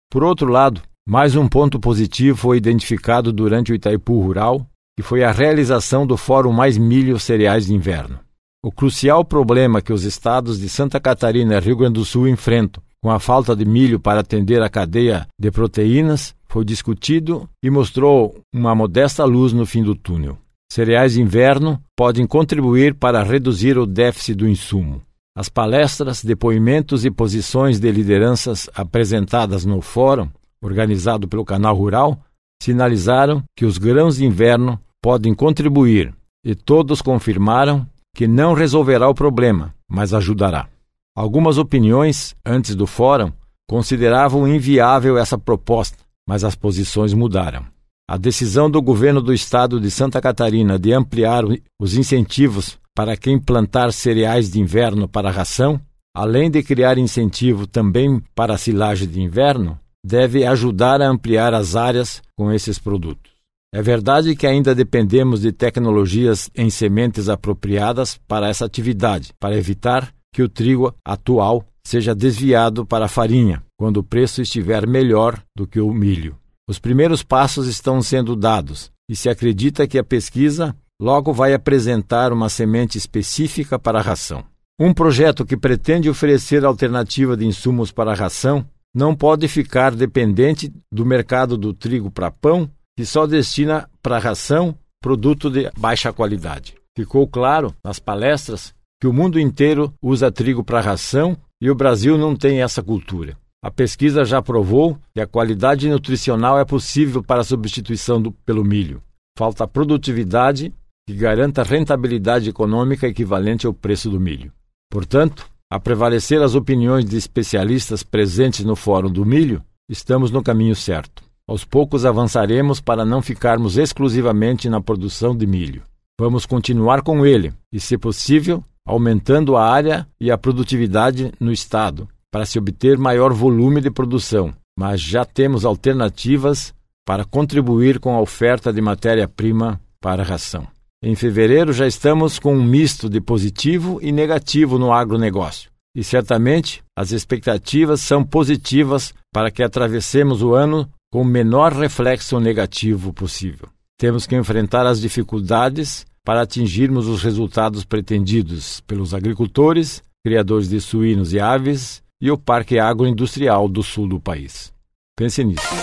Por 0.10 0.23
outro 0.23 0.49
lado, 0.51 0.82
mais 1.08 1.36
um 1.36 1.47
ponto 1.47 1.79
positivo 1.79 2.38
foi 2.38 2.58
identificado 2.58 3.32
durante 3.32 3.71
o 3.71 3.75
Itaipu 3.75 4.19
Rural, 4.19 4.65
que 4.95 5.03
foi 5.03 5.23
a 5.23 5.32
realização 5.32 6.06
do 6.06 6.17
Fórum 6.17 6.51
Mais 6.51 6.77
Milho 6.77 7.19
Cereais 7.19 7.65
de 7.65 7.73
Inverno. 7.73 8.19
O 8.63 8.71
crucial 8.71 9.25
problema 9.25 9.82
que 9.82 9.91
os 9.91 10.03
estados 10.03 10.60
de 10.60 10.69
Santa 10.69 10.99
Catarina 10.99 11.56
e 11.56 11.60
Rio 11.60 11.77
Grande 11.77 11.95
do 11.95 12.06
Sul 12.06 12.27
enfrentam 12.27 12.82
com 13.03 13.12
a 13.12 13.19
falta 13.19 13.53
de 13.53 13.65
milho 13.65 13.99
para 13.99 14.21
atender 14.21 14.62
a 14.62 14.69
cadeia 14.69 15.27
de 15.38 15.51
proteínas 15.51 16.34
foi 16.47 16.63
discutido 16.63 17.49
e 17.62 17.69
mostrou 17.69 18.39
uma 18.53 18.73
modesta 18.73 19.25
luz 19.25 19.51
no 19.51 19.65
fim 19.65 19.84
do 19.84 19.93
túnel. 19.93 20.38
Cereais 20.71 21.13
de 21.13 21.21
inverno 21.21 21.82
podem 21.97 22.25
contribuir 22.25 22.93
para 22.93 23.21
reduzir 23.21 23.77
o 23.77 23.86
déficit 23.86 24.36
do 24.36 24.47
insumo. 24.47 25.01
As 25.36 25.49
palestras, 25.49 26.23
depoimentos 26.23 27.03
e 27.03 27.12
posições 27.12 27.79
de 27.79 27.91
lideranças 27.91 28.69
apresentadas 28.73 29.65
no 29.65 29.82
fórum, 29.82 30.29
organizado 30.62 31.27
pelo 31.27 31.43
Canal 31.43 31.75
Rural, 31.75 32.17
sinalizaram 32.63 33.43
que 33.58 33.65
os 33.65 33.78
grãos 33.78 34.15
de 34.15 34.26
inverno 34.26 34.80
podem 35.02 35.34
contribuir 35.34 36.13
e 36.45 36.56
todos 36.56 37.02
confirmaram 37.02 37.86
que 38.15 38.26
não 38.26 38.54
resolverá 38.54 39.10
o 39.10 39.13
problema, 39.13 39.73
mas 39.89 40.13
ajudará. 40.13 40.69
Algumas 41.13 41.58
opiniões, 41.58 42.34
antes 42.45 42.73
do 42.73 42.88
fórum, 42.88 43.34
consideravam 43.67 44.47
inviável 44.47 45.17
essa 45.17 45.38
proposta, 45.38 45.97
mas 46.26 46.45
as 46.45 46.56
posições 46.56 47.13
mudaram. 47.13 47.65
A 48.10 48.15
decisão 48.15 48.69
do 48.69 48.82
governo 48.82 49.21
do 49.21 49.34
estado 49.34 49.80
de 49.80 49.91
Santa 49.91 50.21
Catarina 50.21 50.80
de 50.80 50.93
ampliar 50.93 51.43
os 51.80 51.97
incentivos 51.97 52.78
para 52.95 53.17
quem 53.17 53.38
plantar 53.38 53.91
cereais 53.91 54.49
de 54.49 54.62
inverno 54.62 55.08
para 55.08 55.32
ração, 55.32 55.82
além 56.15 56.49
de 56.49 56.63
criar 56.63 56.97
incentivo 56.97 57.67
também 57.67 58.21
para 58.34 58.54
a 58.54 58.58
silagem 58.58 59.08
de 59.08 59.21
inverno, 59.21 59.78
deve 60.04 60.46
ajudar 60.46 61.02
a 61.02 61.08
ampliar 61.08 61.54
as 61.54 61.76
áreas 61.76 62.22
com 62.36 62.52
esses 62.52 62.78
produtos. 62.78 63.32
É 63.74 63.82
verdade 63.82 64.36
que 64.36 64.46
ainda 64.46 64.76
dependemos 64.76 65.42
de 65.42 65.52
tecnologias 65.52 66.50
em 66.56 66.70
sementes 66.70 67.30
apropriadas 67.30 68.20
para 68.28 68.48
essa 68.48 68.66
atividade, 68.66 69.34
para 69.39 69.58
evitar 69.58 70.13
que 70.32 70.44
o 70.44 70.50
trigo 70.50 70.94
atual 71.04 71.66
seja 71.84 72.13
desviado 72.13 72.86
para 72.86 73.06
a 73.06 73.10
farinha, 73.10 73.63
quando 73.78 73.98
o 73.98 74.04
preço 74.04 74.42
estiver 74.42 74.86
melhor 74.86 75.42
do 75.56 75.66
que 75.66 75.80
o 75.80 75.92
milho. 75.92 76.38
Os 76.68 76.80
primeiros 76.80 77.24
passos 77.24 77.68
estão 77.68 78.02
sendo 78.02 78.36
dados 78.36 78.92
e 79.10 79.16
se 79.16 79.28
acredita 79.28 79.88
que 79.88 79.98
a 79.98 80.04
pesquisa 80.04 80.76
logo 81.02 81.34
vai 81.34 81.54
apresentar 81.54 82.32
uma 82.32 82.50
semente 82.50 82.98
específica 82.98 83.78
para 83.78 84.00
a 84.00 84.02
ração. 84.02 84.44
Um 84.80 84.94
projeto 84.94 85.46
que 85.46 85.58
pretende 85.58 86.10
oferecer 86.10 86.63
alternativa 86.63 87.36
de 87.36 87.46
insumos 87.46 87.92
para 87.92 88.12
a 88.12 88.16
ração 88.16 88.66
não 88.93 89.15
pode 89.15 89.47
ficar 89.47 89.95
dependente 89.95 90.71
do 90.91 91.06
mercado 91.06 91.58
do 91.58 91.73
trigo 91.73 92.12
para 92.12 92.29
pão, 92.29 92.69
que 92.95 93.06
só 93.06 93.25
destina 93.25 93.89
para 94.01 94.19
ração 94.19 94.77
produto 95.01 95.49
de 95.49 95.69
baixa 95.77 96.13
qualidade. 96.13 96.75
Ficou 96.95 97.27
claro 97.27 97.75
nas 97.84 97.99
palestras 97.99 98.73
que 99.01 99.08
o 99.08 99.13
mundo 99.13 99.39
inteiro 99.39 99.93
usa 100.01 100.32
trigo 100.32 100.63
para 100.63 100.79
ração 100.79 101.36
e 101.60 101.69
o 101.69 101.75
Brasil 101.75 102.17
não 102.17 102.36
tem 102.36 102.62
essa 102.62 102.84
cultura. 102.84 103.36
A 103.63 103.71
pesquisa 103.71 104.23
já 104.25 104.41
provou 104.41 104.97
que 105.13 105.21
a 105.21 105.27
qualidade 105.27 105.89
nutricional 105.89 106.60
é 106.60 106.65
possível 106.65 107.23
para 107.23 107.41
a 107.41 107.45
substituição 107.45 108.21
do, 108.21 108.32
pelo 108.32 108.63
milho. 108.63 109.01
Falta 109.38 109.67
produtividade 109.67 110.73
que 111.08 111.15
garanta 111.15 111.63
rentabilidade 111.63 112.49
econômica 112.49 113.08
equivalente 113.08 113.65
ao 113.65 113.73
preço 113.73 114.10
do 114.10 114.19
milho. 114.19 114.51
Portanto, 114.91 115.49
a 115.73 115.79
prevalecer 115.79 116.39
as 116.39 116.53
opiniões 116.53 117.03
de 117.03 117.17
especialistas 117.17 118.03
presentes 118.03 118.63
no 118.63 118.75
Fórum 118.75 119.09
do 119.09 119.25
Milho, 119.25 119.59
estamos 119.89 120.29
no 120.29 120.43
caminho 120.43 120.75
certo. 120.75 121.23
Aos 121.47 121.65
poucos 121.65 122.05
avançaremos 122.05 122.79
para 122.79 123.03
não 123.03 123.23
ficarmos 123.23 123.75
exclusivamente 123.75 124.69
na 124.69 124.79
produção 124.79 125.36
de 125.36 125.47
milho. 125.47 125.81
Vamos 126.19 126.45
continuar 126.45 127.01
com 127.01 127.25
ele 127.25 127.51
e, 127.71 127.79
se 127.79 127.97
possível, 127.97 128.63
aumentando 128.86 129.57
a 129.57 129.67
área 129.67 130.07
e 130.21 130.29
a 130.29 130.38
produtividade 130.38 131.31
no 131.39 131.51
estado, 131.51 132.07
para 132.29 132.45
se 132.45 132.59
obter 132.59 132.95
maior 132.95 133.33
volume 133.33 133.81
de 133.81 133.89
produção, 133.89 134.53
mas 134.77 135.01
já 135.01 135.25
temos 135.25 135.65
alternativas 135.65 136.71
para 137.03 137.25
contribuir 137.25 137.97
com 137.97 138.13
a 138.13 138.21
oferta 138.21 138.71
de 138.71 138.79
matéria-prima 138.79 139.81
para 139.99 140.21
a 140.21 140.25
ração. 140.25 140.67
Em 141.06 141.16
fevereiro 141.16 141.74
já 141.74 141.86
estamos 141.86 142.39
com 142.39 142.56
um 142.56 142.63
misto 142.63 143.10
de 143.10 143.20
positivo 143.20 144.00
e 144.02 144.10
negativo 144.10 144.80
no 144.80 144.94
agronegócio. 144.94 145.70
E 145.94 146.02
certamente 146.02 146.82
as 146.98 147.12
expectativas 147.12 148.00
são 148.00 148.24
positivas 148.24 149.13
para 149.34 149.52
que 149.52 149.62
atravessemos 149.62 150.42
o 150.42 150.54
ano 150.54 150.89
com 151.12 151.22
o 151.22 151.26
menor 151.26 151.74
reflexo 151.74 152.39
negativo 152.39 153.12
possível. 153.12 153.68
Temos 154.00 154.26
que 154.26 154.38
enfrentar 154.38 154.88
as 154.88 155.02
dificuldades 155.02 156.06
para 156.26 156.42
atingirmos 156.42 157.06
os 157.06 157.22
resultados 157.22 157.84
pretendidos 157.84 158.80
pelos 158.88 159.13
agricultores, 159.13 160.02
criadores 160.26 160.70
de 160.70 160.80
suínos 160.80 161.34
e 161.34 161.39
aves 161.39 162.02
e 162.22 162.32
o 162.32 162.38
Parque 162.38 162.80
Agroindustrial 162.80 163.68
do 163.68 163.84
sul 163.84 164.08
do 164.08 164.22
país. 164.22 164.72
Pense 165.18 165.44
nisso. 165.44 165.83